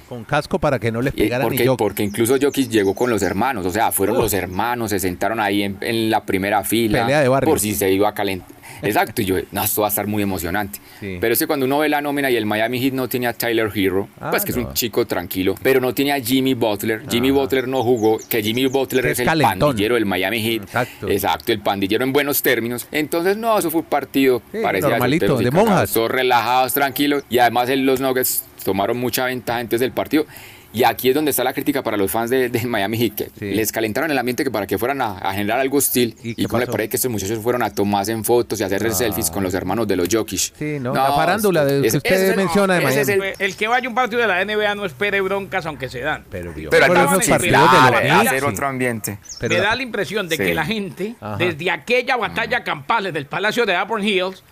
Con 0.07 0.23
casco 0.23 0.57
para 0.57 0.79
que 0.79 0.91
no 0.91 1.03
les 1.03 1.13
Y 1.13 1.17
pegaran 1.17 1.49
ni 1.49 1.57
porque, 1.57 1.75
porque 1.77 2.03
incluso 2.03 2.35
Jokic 2.41 2.67
llegó 2.69 2.95
con 2.95 3.11
los 3.11 3.21
hermanos, 3.21 3.63
o 3.67 3.69
sea, 3.71 3.91
fueron 3.91 4.17
los 4.17 4.33
hermanos, 4.33 4.89
se 4.89 4.99
sentaron 4.99 5.39
ahí 5.39 5.61
en, 5.61 5.77
en 5.81 6.09
la 6.09 6.23
primera 6.25 6.63
fila. 6.63 7.01
Pelea 7.05 7.21
de 7.21 7.27
barrio. 7.27 7.47
Por 7.47 7.59
si 7.59 7.75
se 7.75 7.91
iba 7.91 8.09
a 8.09 8.13
calentar. 8.15 8.49
Exacto, 8.81 9.21
y 9.21 9.25
yo, 9.25 9.35
no, 9.51 9.63
esto 9.63 9.81
va 9.81 9.87
a 9.87 9.89
estar 9.89 10.07
muy 10.07 10.23
emocionante. 10.23 10.79
Sí. 10.99 11.17
Pero 11.19 11.33
es 11.33 11.39
que 11.39 11.45
cuando 11.47 11.65
uno 11.65 11.79
ve 11.79 11.89
la 11.89 12.01
nómina 12.01 12.31
y 12.31 12.37
el 12.37 12.45
Miami 12.45 12.79
Heat 12.79 12.93
no 12.93 13.07
tenía 13.07 13.29
a 13.29 13.33
Tyler 13.33 13.69
Hero, 13.75 14.07
Ah, 14.19 14.29
pues 14.31 14.45
que 14.45 14.51
es 14.51 14.57
un 14.57 14.73
chico 14.73 15.05
tranquilo, 15.05 15.53
pero 15.61 15.79
no 15.79 15.93
tenía 15.93 16.15
a 16.15 16.19
Jimmy 16.19 16.53
Butler. 16.55 17.03
Jimmy 17.09 17.29
Butler 17.29 17.67
no 17.67 17.83
jugó, 17.83 18.17
que 18.29 18.41
Jimmy 18.41 18.65
Butler 18.67 19.05
es, 19.07 19.11
es 19.13 19.19
el 19.19 19.25
calentón. 19.25 19.59
pandillero 19.59 19.93
del 19.95 20.05
Miami 20.07 20.41
Heat. 20.41 20.63
Exacto. 20.63 21.07
Exacto, 21.09 21.51
el 21.51 21.59
pandillero 21.59 22.03
en 22.03 22.13
buenos 22.13 22.41
términos. 22.41 22.87
Entonces, 22.91 23.37
no, 23.37 23.59
eso 23.59 23.69
fue 23.69 23.81
un 23.81 23.87
partido 23.87 24.41
Sí, 24.51 24.57
normalito, 24.81 25.37
de 25.37 25.51
monjas. 25.51 25.91
todos 25.93 26.09
relajados, 26.09 26.73
tranquilos. 26.73 27.23
Y 27.29 27.37
además 27.39 27.69
los 27.69 27.99
Nuggets 27.99 28.43
tomaron 28.63 28.97
mucha 28.97 29.25
ventaja 29.25 29.59
antes 29.59 29.79
del 29.79 29.91
partido. 29.91 30.25
Y 30.71 30.83
aquí 30.83 31.09
es 31.09 31.15
donde 31.15 31.31
está 31.31 31.43
la 31.43 31.51
crítica 31.51 31.81
para 31.81 31.97
los 31.97 32.11
fans 32.11 32.29
de, 32.29 32.47
de 32.49 32.63
Miami 32.67 32.95
Heat, 32.99 33.15
que 33.15 33.29
Sí. 33.39 33.53
les 33.55 33.71
calentaron 33.71 34.11
el 34.11 34.17
ambiente 34.19 34.43
que 34.43 34.51
para 34.51 34.67
que 34.67 34.77
fueran 34.77 35.01
a, 35.01 35.17
a 35.17 35.33
generar 35.33 35.59
algo 35.59 35.77
hostil. 35.79 36.15
¿Y 36.21 36.43
¿Y, 36.43 36.45
cómo 36.45 36.59
le 36.59 36.67
parece 36.67 36.89
que 36.89 36.95
estos 36.97 37.09
muchachos 37.09 37.39
fueron 37.41 37.63
a 37.63 37.71
tomarse 37.71 38.11
en 38.11 38.23
fotos 38.23 38.59
y 38.59 38.63
hacerse 38.63 38.91
selfies 38.91 39.31
con 39.31 39.41
los 39.43 39.51
hermanos 39.55 39.87
de 39.87 39.95
los 39.95 40.07
Jokic? 40.11 40.37
Sí, 40.55 40.77
no, 40.79 40.93
la 40.93 41.11
farándula 41.13 41.65
de- 41.65 41.81
que 41.81 41.97
usted 41.97 42.13
ese 42.13 42.23
es 42.25 42.29
el- 42.29 42.37
menciona 42.37 42.75
de 42.75 42.83
ese 42.85 43.01
es 43.01 43.07
Miami. 43.07 43.25
el- 43.39 43.45
El 43.45 43.55
que 43.55 43.67
vaya 43.67 43.87
a 43.87 43.89
un 43.89 43.95
partido 43.95 44.21
de 44.21 44.27
la 44.27 44.41
NBA 44.45 44.75
no 44.75 44.85
espere 44.85 45.21
broncas 45.21 45.65
aunque 45.65 45.89
se 45.89 46.01
dan. 46.01 46.25
Pero, 46.29 46.53
Dios, 46.53 46.69
Pero 46.69 46.85
al 46.85 46.91
esos 46.91 47.27
partidos 47.27 47.41
de 47.41 47.51
los 47.51 47.73
hacer 47.73 48.11
Knicks, 48.11 48.39
sí. 48.39 48.45
otro 48.45 48.67
ambiente. 48.67 49.17
Pero 49.39 49.55
me 49.55 49.61
da 49.61 49.75
la 49.75 49.81
impresión 49.81 50.29
de 50.29 50.37
Sí. 50.37 50.43
que 50.43 50.53
la 50.53 50.65
gente, 50.65 51.15
Ajá. 51.19 51.37
desde 51.37 51.71
aquella 51.71 52.15
batalla 52.15 52.63
campal 52.63 53.11
del 53.11 53.25
Palacio 53.25 53.65
de 53.65 53.75
Auburn 53.75 54.03
Hills, 54.03 54.43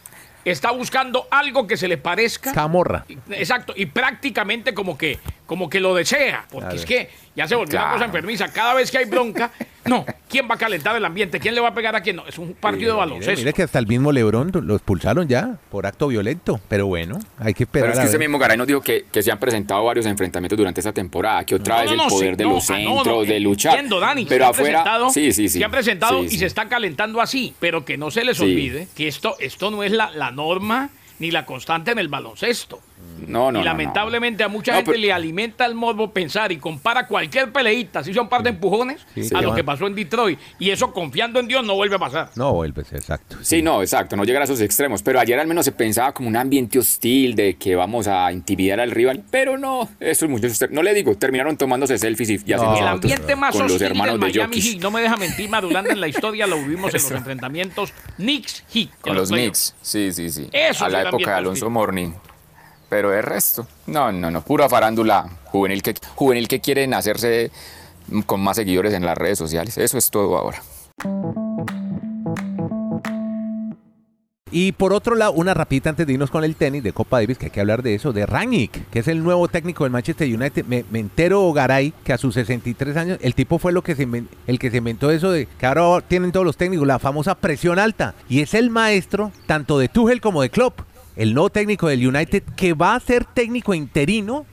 está 0.46 0.72
buscando 0.72 1.28
algo 1.32 1.68
que 1.68 1.78
se 1.78 1.88
le 1.88 1.98
parezca. 1.98 2.54
Camorra. 2.54 3.06
Exacto, 3.32 3.74
y 3.76 3.88
prácticamente 3.88 4.74
como 4.74 4.98
que, 4.98 5.20
como 5.48 5.70
que 5.70 5.80
lo 5.80 5.96
desea, 5.96 6.46
porque 6.52 6.66
Claro. 6.68 6.76
es 6.76 6.86
que 6.86 7.10
ya 7.36 7.48
se 7.48 7.56
volvió 7.56 7.72
una 7.78 7.80
Claro. 7.82 7.94
cosa 7.94 8.06
enfermiza. 8.06 8.52
Cada 8.52 8.74
vez 8.76 8.92
que 8.92 8.98
hay 9.00 9.06
bronca, 9.06 9.52
no, 9.86 10.06
¿quién 10.30 10.48
va 10.50 10.56
a 10.56 10.58
calentar 10.58 10.96
el 10.96 11.04
ambiente? 11.06 11.40
¿Quién 11.40 11.56
le 11.56 11.62
va 11.62 11.70
a 11.70 11.74
pegar 11.74 11.96
a 11.96 12.02
quién? 12.02 12.18
No, 12.18 12.28
es 12.28 12.38
un 12.38 12.54
partido 12.54 12.94
de 12.94 13.00
baloncesto. 13.00 13.40
mire 13.40 13.54
que 13.54 13.64
hasta 13.64 13.80
el 13.80 13.88
mismo 13.88 14.12
Lebron 14.12 14.52
lo 14.54 14.76
expulsaron 14.76 15.28
ya 15.28 15.58
por 15.72 15.86
acto 15.86 16.08
violento. 16.10 16.60
Pero 16.68 16.86
bueno, 16.88 17.18
hay 17.40 17.54
que 17.54 17.64
esperar. 17.64 17.92
Pero 17.92 17.94
es 18.02 18.08
a 18.08 18.12
que 18.12 18.18
ver. 18.18 18.28
mismo, 18.28 18.38
Garay, 18.38 18.58
nos 18.58 18.68
dijo 18.68 18.82
que, 18.82 19.06
que 19.12 19.24
se 19.24 19.32
han 19.32 19.40
presentado 19.40 19.84
varios 19.86 20.06
enfrentamientos 20.06 20.58
durante 20.58 20.82
esta 20.82 20.92
temporada, 20.92 21.46
que 21.46 21.56
otra 21.56 21.76
No, 21.76 21.82
vez 21.82 21.92
no, 21.98 22.04
el 22.04 22.10
poder 22.10 22.30
sí, 22.32 22.36
de 22.38 22.44
no, 22.44 22.50
los 22.52 22.70
ah, 22.70 22.74
no, 22.74 22.80
centros, 22.96 23.08
no, 23.08 23.24
de 23.24 23.40
luchar. 23.40 23.74
entiendo, 23.76 24.00
Dani, 24.02 24.26
pero 24.26 24.44
se 24.44 24.44
han 24.44 24.50
afuera, 24.52 24.84
presentado- 24.84 25.10
sí, 25.12 25.32
sí, 25.32 25.50
sí. 25.50 25.60
Se 25.60 25.64
han 25.66 25.72
presentado 25.72 26.20
Sí, 26.24 26.36
y 26.36 26.38
se 26.40 26.46
está 26.46 26.68
calentando 26.68 27.22
así, 27.22 27.56
pero 27.60 27.86
que 27.86 27.98
no 27.98 28.12
se 28.12 28.26
les 28.26 28.36
Sí. 28.38 28.44
olvide 28.44 28.88
que 28.96 29.08
esto, 29.08 29.38
esto 29.40 29.72
no 29.72 29.84
es 29.84 29.94
la, 29.94 30.12
la 30.12 30.32
norma 30.32 30.90
ni 31.20 31.32
la 31.32 31.46
constante 31.46 31.92
en 31.92 31.98
el 32.00 32.10
baloncesto. 32.10 32.80
No, 33.18 33.26
no, 33.28 33.50
y 33.50 33.52
no, 33.52 33.52
no. 33.60 33.64
lamentablemente 33.64 34.44
a 34.44 34.48
mucha 34.48 34.72
No, 34.72 34.78
gente 34.78 34.92
pero- 34.92 35.02
le 35.02 35.12
alimenta 35.14 35.66
el 35.66 35.76
morbo 35.76 36.12
pensar 36.12 36.52
y 36.52 36.58
compara 36.58 37.08
cualquier 37.08 37.52
peleita, 37.52 38.04
si 38.04 38.14
son 38.14 38.24
un 38.24 38.30
par 38.30 38.44
de 38.44 38.50
empujones, 38.50 39.06
Sí, 39.16 39.22
a 39.22 39.24
sí, 39.24 39.36
lo 39.42 39.56
que 39.56 39.64
pasó 39.64 39.88
en 39.88 39.96
Detroit. 39.96 40.40
Y 40.60 40.70
eso 40.70 40.92
confiando 40.94 41.40
en 41.40 41.48
Dios 41.48 41.64
no 41.66 41.76
vuelve 41.76 41.96
a 41.96 42.00
pasar. 42.00 42.30
No 42.36 42.54
vuelves, 42.54 42.92
exacto. 42.94 43.38
Sí, 43.42 43.62
no, 43.62 43.82
exacto, 43.82 44.16
no 44.16 44.24
llegar 44.24 44.42
a 44.42 44.46
esos 44.46 44.62
extremos. 44.62 45.02
Pero 45.02 45.20
ayer 45.20 45.40
al 45.40 45.48
menos 45.48 45.66
se 45.66 45.72
pensaba 45.72 46.14
como 46.14 46.28
un 46.28 46.36
ambiente 46.36 46.80
hostil 46.80 47.36
de 47.36 47.56
que 47.56 47.76
vamos 47.76 48.08
a 48.08 48.32
intimidar 48.32 48.80
al 48.80 48.92
rival. 48.92 49.24
Pero 49.32 49.58
no, 49.58 49.90
esos 50.00 50.30
muchachos, 50.30 50.60
ter- 50.60 50.72
no 50.72 50.84
le 50.84 50.94
digo, 50.94 51.16
terminaron 51.16 51.58
tomándose 51.58 51.98
selfies 51.98 52.30
y, 52.30 52.34
y 52.34 52.36
haciendo 52.54 52.66
No, 52.72 52.78
el 52.78 52.88
ambiente 52.88 53.36
más 53.36 53.52
con 53.54 53.64
los 53.64 53.72
hostil 53.74 53.80
del 53.88 53.92
hermanos 53.98 54.14
de 54.16 54.20
Miami 54.28 54.56
Jokic. 54.56 54.64
Heat, 54.74 54.82
no 54.82 54.92
me 54.92 55.02
deja 55.02 55.18
mentir, 55.18 55.50
Madulanda, 55.50 55.92
en 55.92 56.00
la 56.02 56.08
historia 56.08 56.48
lo 56.48 56.58
vimos 56.58 56.94
en 56.94 57.02
los 57.02 57.12
enfrentamientos 57.18 57.94
Knicks-Heat. 58.18 58.90
en 58.90 59.02
Con 59.02 59.16
los. 59.16 59.30
Knicks, 59.30 59.76
sí, 59.82 60.12
sí, 60.12 60.30
sí. 60.30 60.50
Eso 60.52 60.86
a 60.86 60.90
la 60.90 61.04
época 61.04 61.32
de 61.32 61.38
Alonso. 61.38 61.70
Morning. 61.70 62.12
Pero 62.90 63.14
el 63.14 63.24
resto, 63.24 63.68
no, 63.86 64.12
no, 64.12 64.32
no, 64.32 64.42
pura 64.42 64.70
farándula 64.70 65.30
juvenil 65.46 65.84
que, 65.84 65.96
juvenil 66.16 66.48
que 66.48 66.62
quieren 66.62 66.94
hacerse 66.94 67.52
con 68.26 68.40
más 68.42 68.56
seguidores 68.56 68.94
en 68.94 69.06
las 69.06 69.18
redes 69.18 69.38
sociales. 69.38 69.78
Eso 69.78 69.98
es 69.98 70.10
todo 70.10 70.38
ahora. 70.38 70.62
Y 74.50 74.72
por 74.72 74.94
otro 74.94 75.16
lado, 75.16 75.34
una 75.34 75.54
rapidita 75.54 75.90
antes 75.90 76.08
de 76.08 76.14
irnos 76.14 76.32
con 76.32 76.44
el 76.44 76.56
tenis 76.56 76.82
de 76.82 76.94
Copa 76.94 77.20
Davis, 77.20 77.38
que 77.38 77.46
hay 77.46 77.52
que 77.52 77.60
hablar 77.60 77.84
de 77.84 77.96
eso, 77.96 78.14
de 78.14 78.26
Rangnick, 78.26 78.90
que 78.90 79.00
es 79.00 79.08
el 79.10 79.22
nuevo 79.22 79.50
técnico 79.50 79.84
del 79.84 79.92
Manchester 79.92 80.34
United. 80.34 80.66
Me, 80.66 80.86
entero, 80.94 81.52
Garay, 81.52 81.94
que 82.04 82.14
a 82.14 82.18
sus 82.18 82.36
63 82.36 82.96
años, 82.96 83.20
el 83.22 83.36
tipo 83.36 83.60
fue 83.60 83.74
lo 83.74 83.82
que 83.82 83.96
se 83.96 84.08
el 84.48 84.60
que 84.60 84.72
se 84.72 84.78
inventó 84.78 85.12
eso 85.12 85.32
de 85.32 85.48
que 85.60 85.66
ahora 85.66 86.02
tienen 86.08 86.32
todos 86.32 86.46
los 86.46 86.56
técnicos, 86.56 86.88
la 86.88 86.98
famosa 86.98 87.36
presión 87.36 87.78
alta. 87.78 88.16
Y 88.30 88.42
es 88.42 88.54
el 88.54 88.70
maestro 88.70 89.32
tanto 89.48 89.78
de 89.80 89.90
Tuchel 89.90 90.22
como 90.22 90.42
de 90.42 90.50
Klopp, 90.50 90.80
el 91.18 91.34
nuevo 91.34 91.50
técnico 91.50 91.88
del 91.88 92.08
United, 92.08 92.44
que 92.56 92.74
va 92.74 92.96
a 92.96 93.00
ser 93.00 93.26
técnico 93.26 93.74
interino 93.74 94.46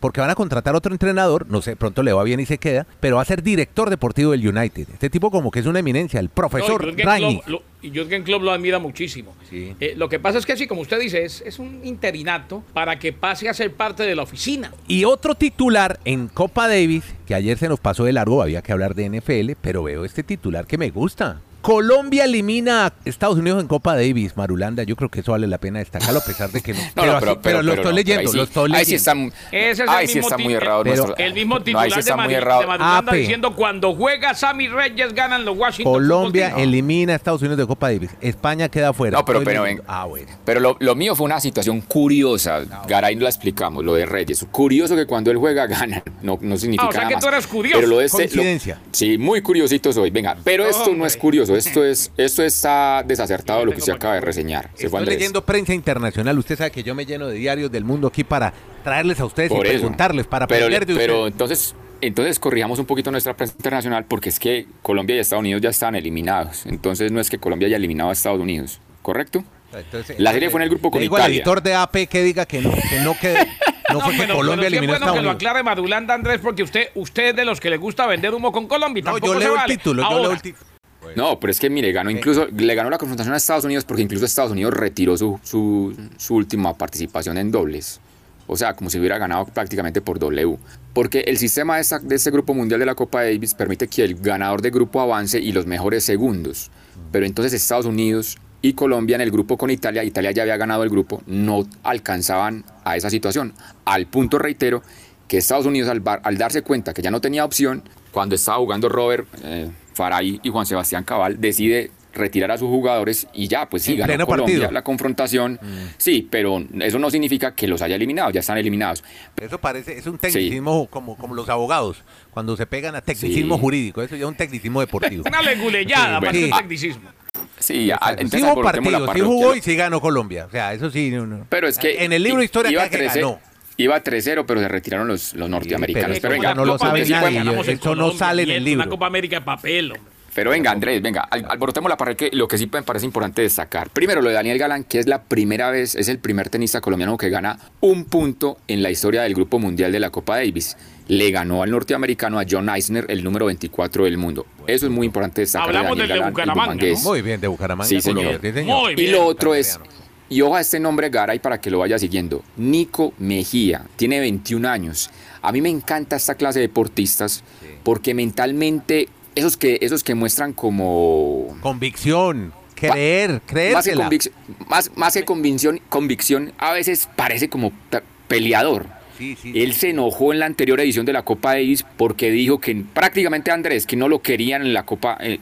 porque 0.00 0.20
van 0.20 0.28
a 0.30 0.34
contratar 0.34 0.76
otro 0.76 0.92
entrenador, 0.92 1.46
no 1.48 1.62
sé, 1.62 1.74
pronto 1.74 2.02
le 2.02 2.12
va 2.12 2.22
bien 2.22 2.38
y 2.38 2.46
se 2.46 2.58
queda, 2.58 2.86
pero 3.00 3.16
va 3.16 3.22
a 3.22 3.24
ser 3.24 3.42
director 3.42 3.88
deportivo 3.88 4.32
del 4.32 4.46
United. 4.46 4.86
Este 4.92 5.08
tipo 5.08 5.30
como 5.30 5.50
que 5.50 5.60
es 5.60 5.66
una 5.66 5.78
eminencia, 5.78 6.20
el 6.20 6.28
profesor 6.28 6.82
No, 6.84 6.88
y 6.90 6.92
Jürgen 6.92 7.06
Rangnick. 7.06 7.44
Klopp 7.44 7.48
lo- 7.48 7.62
y 7.82 7.90
Jürgen 7.90 8.22
Klopp 8.22 8.42
lo 8.42 8.52
admira 8.52 8.78
muchísimo. 8.78 9.34
Sí. 9.48 9.74
Eh, 9.80 9.94
lo 9.96 10.08
que 10.10 10.20
pasa 10.20 10.38
es 10.38 10.44
que 10.46 10.56
sí, 10.56 10.66
como 10.66 10.82
usted 10.82 11.00
dice, 11.00 11.24
es, 11.24 11.40
es 11.40 11.58
un 11.58 11.80
interinato 11.82 12.62
para 12.74 12.98
que 12.98 13.12
pase 13.14 13.48
a 13.48 13.54
ser 13.54 13.72
parte 13.72 14.02
de 14.02 14.14
la 14.14 14.22
oficina. 14.22 14.70
Y 14.86 15.04
otro 15.04 15.34
titular 15.34 15.98
en 16.04 16.28
Copa 16.28 16.68
Davis, 16.68 17.04
que 17.26 17.34
ayer 17.34 17.56
se 17.56 17.68
nos 17.68 17.80
pasó 17.80 18.04
de 18.04 18.12
largo, 18.12 18.42
había 18.42 18.60
que 18.62 18.72
hablar 18.72 18.94
de 18.94 19.06
NFL, 19.08 19.52
pero 19.60 19.82
veo 19.82 20.04
este 20.04 20.22
titular 20.22 20.66
que 20.66 20.76
me 20.78 20.90
gusta. 20.90 21.40
Colombia 21.66 22.26
elimina 22.26 22.86
a 22.86 22.92
Estados 23.04 23.38
Unidos 23.38 23.60
en 23.60 23.66
Copa 23.66 23.96
Davis, 23.96 24.36
Marulanda. 24.36 24.84
Yo 24.84 24.94
creo 24.94 25.08
que 25.10 25.18
eso 25.18 25.32
vale 25.32 25.48
la 25.48 25.58
pena 25.58 25.80
destacarlo 25.80 26.20
a 26.20 26.24
pesar 26.24 26.48
de 26.52 26.60
que 26.62 26.72
no. 26.74 26.78
No, 26.94 27.04
no, 27.06 27.18
pero, 27.18 27.30
así- 27.32 27.40
pero 27.42 27.62
lo 27.62 27.72
estoy 27.72 27.84
no, 27.86 27.92
leyendo, 27.96 28.20
ahí 28.20 28.28
sí- 28.28 28.36
lo 28.36 28.42
estoy 28.44 28.72
Ahí 28.72 28.84
sí 28.84 28.92
leyendo. 28.92 29.34
está, 29.34 29.56
Ese 29.56 29.70
es 29.70 29.78
el 29.80 29.88
ahí 29.88 30.06
sí 30.06 30.14
mismo 30.14 30.28
está 30.28 30.38
muy 30.38 30.54
errado 30.54 30.84
pero- 30.84 30.96
nuestro. 31.06 31.16
El 31.24 31.34
mismo 31.34 31.60
titular 31.60 31.88
sí 31.88 31.94
de, 31.94 32.00
está 32.00 32.14
muy 32.14 32.22
Mari- 32.26 32.34
errado. 32.34 32.60
de 32.60 32.66
Madulanda 32.68 33.10
AP. 33.10 33.18
diciendo 33.18 33.56
cuando 33.56 33.94
juega 33.96 34.32
Sammy 34.34 34.68
Reyes 34.68 35.12
ganan 35.12 35.44
los 35.44 35.58
Washington 35.58 35.92
Colombia 35.92 36.46
Football 36.50 36.56
Team". 36.62 36.68
elimina 36.68 37.12
a 37.14 37.16
Estados 37.16 37.40
Unidos 37.42 37.58
de 37.58 37.66
Copa 37.66 37.90
Davis. 37.90 38.10
España 38.20 38.68
queda 38.68 38.92
fuera. 38.92 39.18
No, 39.18 39.24
pero- 39.24 39.40
Estoy 39.40 39.52
pero 39.52 39.64
leyendo. 39.64 39.82
ven- 39.82 39.92
Ah, 39.92 40.04
bueno. 40.04 40.28
Pero 40.44 40.60
lo, 40.60 40.76
lo 40.78 40.94
mío 40.94 41.16
fue 41.16 41.24
una 41.24 41.40
situación 41.40 41.80
curiosa. 41.80 42.62
Garay 42.86 43.16
no 43.16 43.22
la 43.24 43.28
explicamos, 43.30 43.84
lo 43.84 43.94
de 43.94 44.06
Reyes. 44.06 44.46
Curioso 44.52 44.94
que 44.94 45.06
cuando 45.06 45.32
él 45.32 45.36
juega 45.36 45.66
gana. 45.66 46.00
No, 46.22 46.38
no 46.40 46.56
significa 46.56 46.84
Ah, 46.84 46.88
o 46.90 46.92
sea 46.92 47.00
nada 47.00 47.08
que 47.08 47.14
más. 47.16 47.24
tú 47.24 47.28
eres 47.28 47.46
curioso. 47.48 47.78
Pero 47.80 47.88
lo 47.88 47.98
de 47.98 48.04
este, 48.04 48.28
lo- 48.68 48.76
sí, 48.92 49.18
muy 49.18 49.42
curiosito 49.42 49.92
soy. 49.92 50.10
Venga, 50.10 50.36
pero 50.44 50.64
esto 50.64 50.94
no 50.94 51.04
es 51.04 51.16
curioso. 51.16 51.55
Esto 51.56 51.84
es, 51.84 52.12
esto 52.16 52.42
está 52.42 53.02
desacertado 53.06 53.64
lo 53.64 53.72
que 53.72 53.78
usted 53.78 53.92
acaba 53.94 54.14
de 54.14 54.20
reseñar. 54.20 54.70
Estoy 54.78 55.04
leyendo 55.06 55.44
prensa 55.44 55.74
internacional. 55.74 56.38
Usted 56.38 56.56
sabe 56.56 56.70
que 56.70 56.82
yo 56.82 56.94
me 56.94 57.06
lleno 57.06 57.26
de 57.28 57.34
diarios 57.36 57.70
del 57.70 57.84
mundo 57.84 58.08
aquí 58.08 58.24
para 58.24 58.52
traerles 58.84 59.20
a 59.20 59.24
ustedes 59.24 59.48
Por 59.50 59.66
y 59.66 59.70
eso. 59.70 59.78
preguntarles, 59.78 60.26
para 60.26 60.46
pero, 60.46 60.66
aprender 60.66 60.86
de 60.86 60.94
pero 60.94 61.14
ustedes. 61.24 61.32
entonces, 61.32 61.74
entonces 62.00 62.38
corrijamos 62.38 62.78
un 62.78 62.86
poquito 62.86 63.10
nuestra 63.10 63.34
prensa 63.34 63.54
internacional 63.56 64.04
porque 64.06 64.28
es 64.28 64.38
que 64.38 64.66
Colombia 64.82 65.16
y 65.16 65.18
Estados 65.18 65.40
Unidos 65.40 65.62
ya 65.62 65.70
están 65.70 65.94
eliminados. 65.96 66.66
Entonces 66.66 67.10
no 67.12 67.20
es 67.20 67.30
que 67.30 67.38
Colombia 67.38 67.66
haya 67.68 67.76
eliminado 67.76 68.10
a 68.10 68.12
Estados 68.12 68.40
Unidos, 68.40 68.80
¿correcto? 69.02 69.44
Entonces, 69.74 70.18
La 70.18 70.32
serie 70.32 70.48
fue 70.48 70.60
en 70.60 70.62
el 70.64 70.68
grupo 70.70 70.90
con 70.90 71.00
digo 71.00 71.16
al 71.16 71.30
editor 71.32 71.62
de 71.62 71.74
AP 71.74 72.06
que 72.08 72.22
diga 72.22 72.46
que 72.46 72.60
no, 72.62 72.70
que 72.70 73.00
no, 73.00 73.14
que 73.18 73.34
no 73.92 74.00
fue 74.00 74.12
que 74.12 74.16
bueno, 74.18 74.34
Colombia 74.36 74.66
pero 74.68 74.68
eliminó 74.68 74.92
a 74.92 74.96
bueno 74.98 75.06
Estados 75.06 75.16
que 75.16 75.22
lo 75.22 75.28
Unidos. 75.30 75.34
aclare 75.36 75.62
Madulanda, 75.62 76.14
Andrés, 76.14 76.40
porque 76.42 76.62
usted, 76.62 76.88
usted 76.94 77.30
es 77.30 77.36
de 77.36 77.44
los 77.44 77.60
que 77.60 77.68
le 77.70 77.76
gusta 77.76 78.06
vender 78.06 78.32
humo 78.32 78.52
con 78.52 78.68
Colombia. 78.68 79.00
y 79.00 79.04
No, 79.04 79.10
tampoco 79.12 79.34
yo 79.34 79.38
se 79.40 79.44
leo 79.44 79.52
el 79.54 79.58
vale. 79.60 79.76
título, 79.76 80.02
yo 80.02 80.08
Ahora, 80.08 80.22
leo 80.22 80.32
el 80.32 80.40
título. 80.42 80.66
No, 81.14 81.38
pero 81.38 81.50
es 81.50 81.60
que 81.60 81.68
mire, 81.70 81.92
ganó 81.92 82.10
incluso, 82.10 82.46
le 82.46 82.74
ganó 82.74 82.90
la 82.90 82.98
confrontación 82.98 83.34
a 83.34 83.36
Estados 83.36 83.64
Unidos 83.64 83.84
porque 83.84 84.02
incluso 84.02 84.24
Estados 84.24 84.52
Unidos 84.52 84.74
retiró 84.74 85.16
su, 85.16 85.38
su, 85.42 85.94
su 86.16 86.34
última 86.34 86.74
participación 86.74 87.38
en 87.38 87.50
dobles. 87.52 88.00
O 88.48 88.56
sea, 88.56 88.74
como 88.74 88.90
si 88.90 88.98
hubiera 88.98 89.18
ganado 89.18 89.44
prácticamente 89.46 90.00
por 90.00 90.18
W. 90.18 90.56
Porque 90.92 91.20
el 91.26 91.36
sistema 91.36 91.74
de, 91.76 91.80
esta- 91.82 91.98
de 91.98 92.14
este 92.14 92.30
grupo 92.30 92.54
mundial 92.54 92.78
de 92.80 92.86
la 92.86 92.94
Copa 92.94 93.22
Davis 93.24 93.54
permite 93.54 93.88
que 93.88 94.04
el 94.04 94.14
ganador 94.14 94.62
de 94.62 94.70
grupo 94.70 95.00
avance 95.00 95.38
y 95.40 95.52
los 95.52 95.66
mejores 95.66 96.04
segundos. 96.04 96.70
Pero 97.12 97.26
entonces 97.26 97.52
Estados 97.52 97.86
Unidos 97.86 98.38
y 98.62 98.72
Colombia 98.74 99.16
en 99.16 99.20
el 99.22 99.30
grupo 99.30 99.56
con 99.58 99.70
Italia, 99.70 100.02
Italia 100.04 100.30
ya 100.30 100.42
había 100.42 100.56
ganado 100.56 100.82
el 100.84 100.90
grupo, 100.90 101.22
no 101.26 101.66
alcanzaban 101.82 102.64
a 102.84 102.96
esa 102.96 103.10
situación. 103.10 103.52
Al 103.84 104.06
punto, 104.06 104.38
reitero, 104.38 104.82
que 105.28 105.38
Estados 105.38 105.66
Unidos 105.66 105.90
al, 105.90 106.00
bar- 106.00 106.20
al 106.24 106.38
darse 106.38 106.62
cuenta 106.62 106.94
que 106.94 107.02
ya 107.02 107.10
no 107.10 107.20
tenía 107.20 107.44
opción, 107.44 107.82
cuando 108.12 108.34
estaba 108.36 108.58
jugando 108.58 108.88
Robert, 108.88 109.26
eh, 109.42 109.70
Faray 109.96 110.40
y 110.42 110.48
Juan 110.50 110.66
Sebastián 110.66 111.02
Cabal, 111.04 111.40
decide 111.40 111.90
retirar 112.12 112.50
a 112.50 112.56
sus 112.56 112.68
jugadores 112.68 113.26
y 113.34 113.46
ya, 113.48 113.68
pues 113.68 113.82
sí, 113.82 113.92
En 113.92 113.98
ganó 113.98 114.08
pleno 114.08 114.26
Colombia 114.26 114.54
partido. 114.54 114.70
Mm. 114.70 114.74
la 114.74 114.82
confrontación. 114.82 115.60
Sí, 115.98 116.26
pero 116.30 116.62
eso 116.80 116.98
no 116.98 117.10
significa 117.10 117.54
que 117.54 117.66
los 117.66 117.82
haya 117.82 117.96
eliminado, 117.96 118.30
ya 118.30 118.40
están 118.40 118.56
eliminados. 118.56 119.04
Eso 119.40 119.58
parece, 119.58 119.98
es 119.98 120.06
un 120.06 120.16
tecnicismo 120.18 120.86
como, 120.86 121.16
como 121.16 121.34
los 121.34 121.48
abogados, 121.50 122.02
cuando 122.30 122.56
se 122.56 122.66
pegan 122.66 122.94
a 122.94 123.00
tecnicismo 123.02 123.56
Sí. 123.56 123.60
jurídico, 123.60 124.02
eso 124.02 124.16
ya 124.16 124.22
es 124.22 124.28
un 124.28 124.34
tecnicismo 124.34 124.80
deportivo. 124.80 125.24
Una 125.26 125.42
leguleyada, 125.42 126.18
un 126.18 126.34
sí. 126.34 126.50
tecnicismo. 126.56 127.10
Sí, 127.58 127.90
a- 127.90 127.98
entonces 128.12 128.40
sí 128.40 128.46
hubo 128.46 128.62
partido, 128.62 129.06
jugó 129.26 129.54
y 129.54 129.60
sí 129.60 129.76
ganó 129.76 130.00
Colombia. 130.00 130.46
O 130.46 130.50
sea, 130.50 130.72
eso 130.72 130.90
sí. 130.90 131.10
no, 131.10 131.26
no. 131.26 131.46
Pero 131.50 131.68
es 131.68 131.76
que 131.78 132.04
En 132.04 132.12
el 132.12 132.22
libro 132.22 132.38
de 132.38 132.44
historia 132.46 132.70
iba 132.70 132.84
que 132.88 132.96
13 132.98 133.20
ganó. 133.20 133.40
Iba 133.78 134.02
3-0, 134.02 134.44
pero 134.46 134.60
se 134.60 134.68
retiraron 134.68 135.06
los, 135.08 135.34
los 135.34 135.50
norteamericanos. 135.50 136.18
pero 136.20 136.32
venga, 136.32 136.54
no 136.54 136.64
lo 136.64 136.78
sabe 136.78 137.04
nadie, 137.06 137.60
eso 137.72 138.12
sale 138.12 138.42
en 138.44 138.50
el 138.50 138.62
y 138.62 138.64
libro. 138.64 138.82
Una 138.84 138.90
Copa 138.90 139.06
América 139.06 139.36
de 139.40 139.44
papel, 139.44 139.92
hombre. 139.92 140.16
Pero 140.34 140.50
venga, 140.50 140.70
Andrés, 140.70 141.00
venga, 141.00 141.22
al- 141.22 141.46
alborotemos 141.48 141.88
la 141.88 141.96
parroquia. 141.96 142.28
Lo 142.32 142.46
que 142.46 142.58
sí 142.58 142.68
me 142.70 142.82
parece 142.82 143.06
importante 143.06 143.40
destacar. 143.40 143.88
Primero, 143.88 144.20
lo 144.20 144.28
de 144.28 144.34
Daniel 144.34 144.58
Galán, 144.58 144.84
que 144.84 144.98
es 144.98 145.06
la 145.06 145.22
primera 145.22 145.70
vez, 145.70 145.94
es 145.94 146.08
el 146.08 146.18
primer 146.18 146.50
tenista 146.50 146.82
colombiano 146.82 147.16
que 147.16 147.30
gana 147.30 147.58
un 147.80 148.04
punto 148.04 148.58
en 148.68 148.82
la 148.82 148.90
historia 148.90 149.22
del 149.22 149.32
Grupo 149.34 149.58
Mundial 149.58 149.92
de 149.92 149.98
la 150.00 150.10
Copa 150.10 150.36
Davis. 150.36 150.76
Le 151.08 151.30
ganó 151.30 151.62
al 151.62 151.70
norteamericano 151.70 152.38
a 152.38 152.44
John 152.50 152.68
Eisner, 152.68 153.06
el 153.08 153.24
número 153.24 153.46
24 153.46 154.04
del 154.04 154.18
mundo. 154.18 154.44
Eso 154.66 154.84
es 154.84 154.92
muy 154.92 155.06
importante 155.06 155.40
destacar. 155.40 155.68
Hablamos 155.68 155.96
Daniel 155.96 156.08
del 156.08 156.08
de 156.08 156.14
Galán 156.20 156.28
y 156.28 156.32
Bucaramanga. 156.32 156.86
Muy 157.02 157.22
bien, 157.22 157.40
de 157.40 157.46
Bucaramanga. 157.48 157.88
Sí, 157.88 158.00
señor. 158.02 158.24
Colombia, 158.24 158.50
sí, 158.52 158.58
señor. 158.60 158.82
Muy 158.82 158.92
Y 158.92 158.96
bien, 158.96 159.12
lo 159.12 159.24
otro 159.24 159.54
es. 159.54 159.80
Y 160.28 160.40
ojo 160.42 160.56
a 160.56 160.60
este 160.60 160.80
nombre 160.80 161.08
Garay 161.10 161.38
para 161.38 161.60
que 161.60 161.70
lo 161.70 161.78
vaya 161.78 161.98
siguiendo, 161.98 162.42
Nico 162.56 163.12
Mejía, 163.18 163.84
tiene 163.96 164.20
21 164.20 164.68
años. 164.68 165.10
A 165.42 165.52
mí 165.52 165.60
me 165.60 165.68
encanta 165.68 166.16
esta 166.16 166.34
clase 166.34 166.58
de 166.60 166.66
deportistas 166.68 167.44
porque 167.84 168.14
mentalmente, 168.14 169.08
esos 169.34 169.56
que, 169.56 169.78
esos 169.80 170.02
que 170.02 170.14
muestran 170.14 170.52
como... 170.52 171.56
Convicción, 171.60 172.52
creer, 172.74 173.40
Más 173.74 173.84
que, 173.84 173.94
convic- 173.94 174.32
más, 174.68 174.90
más 174.96 175.14
que 175.14 175.24
convicción, 175.24 175.80
convicción, 175.88 176.52
a 176.58 176.72
veces 176.72 177.08
parece 177.16 177.48
como 177.48 177.70
pe- 177.90 178.02
peleador. 178.28 178.86
Sí, 179.18 179.36
sí, 179.40 179.52
Él 179.54 179.72
se 179.72 179.90
enojó 179.90 180.32
en 180.32 180.38
la 180.40 180.46
anterior 180.46 180.80
edición 180.80 181.06
de 181.06 181.12
la 181.12 181.22
Copa 181.22 181.52
Davis 181.54 181.84
porque 181.96 182.30
dijo 182.30 182.60
que 182.60 182.82
prácticamente 182.92 183.50
Andrés, 183.50 183.86
que 183.86 183.96
no 183.96 184.08
lo 184.08 184.20
querían 184.20 184.62
en 184.62 184.72
la 184.74 184.84
Copa 184.84 185.16
eh, 185.20 185.38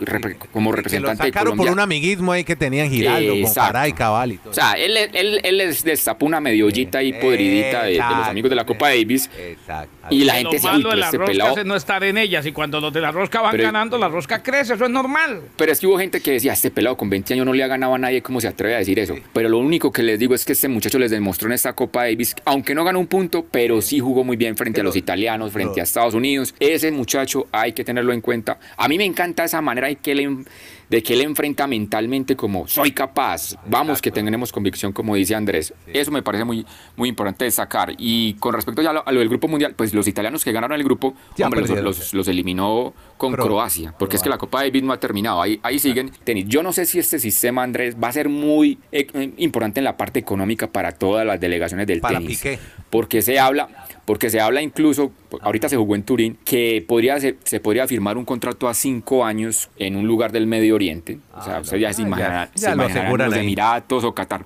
como 0.53 0.71
que 0.71 0.73
lo 0.73 0.77
representante 0.77 1.23
de 1.25 1.29
sacaron 1.31 1.51
Colombia. 1.53 1.65
por 1.67 1.73
un 1.73 1.81
amiguismo 1.81 2.33
ahí 2.33 2.45
que 2.45 2.57
tenían 2.57 2.91
Giraldo, 2.91 3.35
con. 3.43 3.55
Caray, 3.55 3.93
Cabal 3.93 4.33
y 4.33 4.37
todo. 4.39 4.51
O 4.51 4.55
sea, 4.55 4.73
él, 4.73 4.97
él, 4.97 5.41
él 5.43 5.57
les 5.57 5.83
destapó 5.85 6.27
una 6.27 6.41
mediollita 6.41 7.03
y 7.03 7.13
podridita 7.15 7.85
de, 7.85 7.93
de 7.93 7.99
los 7.99 8.27
amigos 8.29 8.51
de 8.51 8.57
la 8.57 8.65
Copa 8.67 8.89
Davis. 8.91 9.31
Exacto. 9.39 9.91
Y 10.11 10.25
la 10.25 10.35
Lo 10.35 10.51
gente 10.51 10.59
se 10.59 10.67
malo 10.67 10.91
de 10.91 10.97
las 10.97 11.07
este 11.07 11.17
roscas 11.19 11.33
pelado. 11.37 11.59
es 11.59 11.65
no 11.65 11.77
estar 11.77 12.05
en 12.05 12.19
ellas 12.19 12.45
y 12.45 12.53
cuando 12.53 12.79
los 12.81 12.93
de 12.93 13.01
la 13.01 13.11
rosca 13.11 13.41
van 13.41 13.53
Pero- 13.53 13.65
ganando, 13.65 13.97
la 13.99 14.09
rosca 14.09 14.43
crece, 14.43 14.75
eso 14.75 14.85
es 14.85 14.91
normal. 14.91 15.41
Pero 15.57 15.73
es 15.73 15.81
que 15.81 15.87
hubo 15.87 15.99
gente 15.99 16.21
que 16.21 16.33
decía, 16.33 16.53
este 16.53 16.71
pelado 16.71 16.97
con 16.97 17.09
20 17.09 17.33
años 17.35 17.47
no 17.47 17.55
le 17.55 17.65
ha 17.65 17.69
ganado 17.69 17.95
a 17.95 17.99
nadie, 17.99 18.21
¿cómo 18.23 18.41
se 18.41 18.49
atreve 18.49 18.75
a 18.75 18.79
decir 18.79 18.99
eso? 18.99 19.17
Pero 19.33 19.49
lo 19.49 19.59
único 19.59 19.91
que 19.93 20.03
les 20.03 20.19
digo 20.19 20.35
es 20.35 20.45
que 20.45 20.53
este 20.53 20.69
muchacho 20.69 20.99
les 20.99 21.11
demostró 21.11 21.49
en 21.49 21.55
esta 21.55 21.73
Copa 21.73 22.03
Davis, 22.05 22.37
aunque 22.45 22.75
no 22.75 22.85
ganó 22.85 23.01
un 23.01 23.07
punto, 23.07 23.47
pero 23.51 23.64
sí 23.81 24.01
jugó 24.01 24.25
muy 24.25 24.37
bien 24.37 24.57
frente 24.57 24.81
a 24.81 24.85
los 24.85 24.97
italianos, 24.97 25.53
frente 25.53 25.73
pero- 25.75 25.83
a 25.83 25.85
Estados 25.85 26.15
Unidos. 26.15 26.55
Ese 26.61 26.91
muchacho 26.93 27.47
hay 27.53 27.73
que 27.73 27.85
tenerlo 27.85 28.13
en 28.13 28.21
cuenta. 28.21 28.59
A 28.77 28.89
mí 28.89 28.99
me 28.99 29.05
encanta 29.05 29.45
esa 29.45 29.61
manera 29.61 29.89
de 29.89 29.97
que 29.97 30.15
de 30.15 30.99
él 31.15 31.21
enfrenta 31.23 31.67
mentalmente 31.67 32.37
como, 32.37 32.69
soy 32.69 32.93
capaz, 32.93 33.57
vamos 33.67 34.01
que 34.03 34.11
tengamos 34.11 34.53
convicción, 34.53 34.93
como 34.93 35.17
dice 35.17 35.35
Andrés. 35.35 35.73
Eso 35.93 36.11
me 36.11 36.23
parece 36.23 36.45
muy, 36.45 36.65
muy 36.97 37.09
importante 37.09 37.45
destacar. 37.47 37.95
Y 37.99 38.35
con 38.35 38.55
respecto 38.55 38.83
ya 38.83 38.91
a 38.91 38.93
lo, 38.93 39.09
a 39.09 39.11
lo 39.13 39.19
del 39.21 39.29
Grupo 39.29 39.49
Mundial, 39.49 39.75
pues 39.75 39.93
los 39.95 40.07
italianos 40.07 40.45
que 40.45 40.53
ganaron 40.53 40.79
el 40.79 40.85
grupo, 40.85 41.15
Ya 41.37 41.47
hombre, 41.47 41.63
los, 41.63 41.71
los- 41.81 42.15
los 42.15 42.29
eliminó 42.29 42.95
con 43.17 43.33
Cro- 43.33 43.45
Croacia, 43.45 43.95
porque 43.99 44.17
es 44.17 44.23
que 44.23 44.29
la 44.29 44.39
Copa 44.39 44.63
Davis 44.63 44.83
no 44.83 44.93
ha 44.93 45.01
terminado, 45.01 45.41
ahí, 45.43 45.59
ahí 45.63 45.79
siguen 45.79 46.11
tenis. 46.25 46.47
Yo 46.49 46.63
no 46.63 46.73
sé 46.73 46.85
si 46.87 46.99
este 46.99 47.19
sistema, 47.19 47.63
Andrés, 47.63 47.97
va 48.03 48.09
a 48.09 48.13
ser 48.13 48.29
muy 48.29 48.79
eh, 48.93 49.07
eh, 49.15 49.33
importante 49.39 49.81
en 49.81 49.85
la 49.85 49.97
parte 49.97 50.19
económica 50.21 50.67
para 50.69 50.93
todas 50.93 51.27
las 51.27 51.41
delegaciones 51.41 51.87
del 51.87 52.01
Para 52.01 52.19
tenis. 52.19 52.39
Piqué. 52.39 52.59
Porque 52.95 53.23
se 53.23 53.41
habla, 53.41 53.69
porque 54.05 54.31
se 54.31 54.41
habla 54.41 54.63
incluso, 54.63 55.11
ahorita 55.41 55.69
se 55.69 55.77
jugó 55.77 55.97
en 55.97 56.05
Turín, 56.05 56.39
que 56.45 56.85
podría 56.87 57.19
se 57.19 57.33
podría 57.61 57.89
firmar 57.89 58.17
un 58.17 58.25
contrato 58.25 58.69
a 58.69 58.75
cinco 58.75 59.25
años 59.25 59.69
en 59.79 59.97
un 59.97 60.07
lugar 60.07 60.31
del 60.31 60.47
Medio 60.47 60.77
Oriente. 60.77 61.19
o 61.37 61.43
sea, 61.43 61.59
usted 61.61 61.79
ya 61.79 61.93
se 61.93 62.03
Ah, 62.03 62.05
ya- 62.05 62.07
imaginará, 62.09 62.51
ya 62.55 62.69
se 62.69 62.73
imaginarán 62.75 63.31
los. 63.31 63.37
Emiratos 63.37 64.05
o 64.05 64.15
Qatar. 64.15 64.45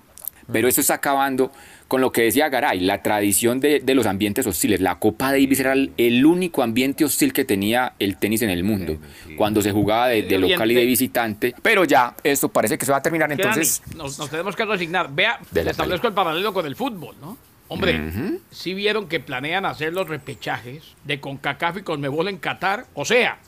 Pero 0.50 0.66
eso 0.66 0.80
está 0.80 0.94
acabando 0.94 1.52
con 1.88 2.00
lo 2.00 2.10
que 2.10 2.22
decía 2.22 2.48
Garay, 2.48 2.80
la 2.80 3.02
tradición 3.02 3.60
de, 3.60 3.80
de 3.80 3.94
los 3.94 4.06
ambientes 4.06 4.46
hostiles. 4.46 4.80
La 4.80 4.98
Copa 4.98 5.30
Davis 5.32 5.60
era 5.60 5.74
el, 5.74 5.92
el 5.98 6.24
único 6.24 6.62
ambiente 6.62 7.04
hostil 7.04 7.34
que 7.34 7.44
tenía 7.44 7.92
el 7.98 8.16
tenis 8.16 8.40
en 8.40 8.48
el 8.48 8.64
mundo, 8.64 8.96
cuando 9.36 9.60
se 9.60 9.72
jugaba 9.72 10.08
de, 10.08 10.22
de 10.22 10.38
local 10.38 10.70
y 10.70 10.74
de 10.74 10.86
visitante. 10.86 11.54
Pero 11.60 11.84
ya, 11.84 12.14
esto 12.24 12.48
parece 12.48 12.78
que 12.78 12.86
se 12.86 12.92
va 12.92 12.98
a 12.98 13.02
terminar, 13.02 13.30
entonces... 13.30 13.82
Dani, 13.86 13.98
nos, 13.98 14.18
nos 14.18 14.30
tenemos 14.30 14.56
que 14.56 14.64
resignar. 14.64 15.10
Vea, 15.14 15.38
establezco 15.54 16.06
el 16.08 16.14
paralelo 16.14 16.54
con 16.54 16.64
el 16.64 16.76
fútbol, 16.76 17.14
¿no? 17.20 17.36
Hombre, 17.68 18.40
si 18.50 18.72
vieron 18.72 19.08
que 19.08 19.20
planean 19.20 19.66
hacer 19.66 19.92
los 19.92 20.08
repechajes 20.08 20.94
de 21.04 21.20
CONCACAF 21.20 21.78
y 21.78 21.82
CONMEBOL 21.82 22.28
en 22.28 22.38
Qatar, 22.38 22.86
o 22.94 23.04
sea, 23.04 23.38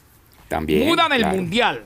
También. 0.48 0.86
mudan 0.86 1.12
el 1.12 1.20
claro. 1.20 1.36
mundial 1.36 1.84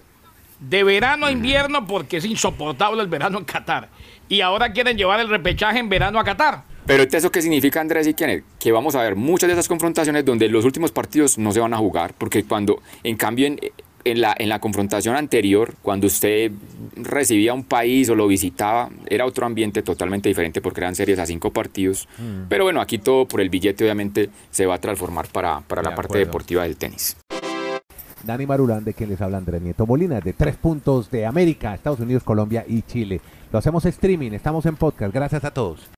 de 0.58 0.84
verano 0.84 1.26
a 1.26 1.32
invierno 1.32 1.86
porque 1.86 2.16
es 2.16 2.24
insoportable 2.24 3.02
el 3.02 3.08
verano 3.08 3.38
en 3.38 3.44
Qatar. 3.44 3.88
Y 4.28 4.40
ahora 4.40 4.72
quieren 4.72 4.96
llevar 4.96 5.20
el 5.20 5.28
repechaje 5.28 5.78
en 5.78 5.88
verano 5.88 6.18
a 6.18 6.24
Qatar. 6.24 6.62
Pero 6.86 7.02
¿eso 7.02 7.30
qué 7.30 7.40
significa, 7.40 7.80
Andrés 7.80 8.06
y 8.06 8.14
Kenneth? 8.14 8.44
Que 8.58 8.70
vamos 8.72 8.94
a 8.94 9.02
ver 9.02 9.16
muchas 9.16 9.46
de 9.48 9.54
esas 9.54 9.68
confrontaciones 9.68 10.24
donde 10.24 10.48
los 10.48 10.64
últimos 10.64 10.92
partidos 10.92 11.38
no 11.38 11.52
se 11.52 11.60
van 11.60 11.72
a 11.72 11.78
jugar, 11.78 12.14
porque 12.18 12.44
cuando, 12.44 12.82
en 13.02 13.16
cambio, 13.16 13.46
en, 13.46 13.58
en 14.04 14.20
la, 14.20 14.34
en 14.38 14.48
la 14.48 14.58
confrontación 14.60 15.16
anterior, 15.16 15.74
cuando 15.82 16.06
usted 16.06 16.52
recibía 16.96 17.54
un 17.54 17.64
país 17.64 18.08
o 18.10 18.14
lo 18.14 18.26
visitaba, 18.26 18.90
era 19.08 19.26
otro 19.26 19.46
ambiente 19.46 19.82
totalmente 19.82 20.28
diferente 20.28 20.60
porque 20.60 20.80
eran 20.80 20.94
series 20.94 21.18
a 21.18 21.26
cinco 21.26 21.52
partidos. 21.52 22.08
Pero 22.48 22.64
bueno, 22.64 22.80
aquí 22.80 22.98
todo 22.98 23.26
por 23.26 23.40
el 23.40 23.50
billete 23.50 23.84
obviamente 23.84 24.30
se 24.50 24.66
va 24.66 24.74
a 24.74 24.78
transformar 24.78 25.26
para, 25.28 25.60
para 25.60 25.82
De 25.82 25.88
la 25.88 25.94
parte 25.94 26.18
deportiva 26.18 26.62
del 26.64 26.76
tenis. 26.76 27.16
Dani 28.24 28.46
Marulán, 28.46 28.84
de 28.84 28.94
quien 28.94 29.10
les 29.10 29.20
habla 29.20 29.38
Andrés 29.38 29.60
Nieto 29.60 29.86
Molina, 29.86 30.20
de 30.20 30.32
tres 30.32 30.56
puntos 30.56 31.10
de 31.10 31.26
América, 31.26 31.74
Estados 31.74 32.00
Unidos, 32.00 32.22
Colombia 32.22 32.64
y 32.66 32.82
Chile. 32.82 33.20
Lo 33.52 33.58
hacemos 33.58 33.84
streaming, 33.84 34.32
estamos 34.32 34.64
en 34.66 34.76
podcast. 34.76 35.12
Gracias 35.12 35.44
a 35.44 35.50
todos. 35.50 35.90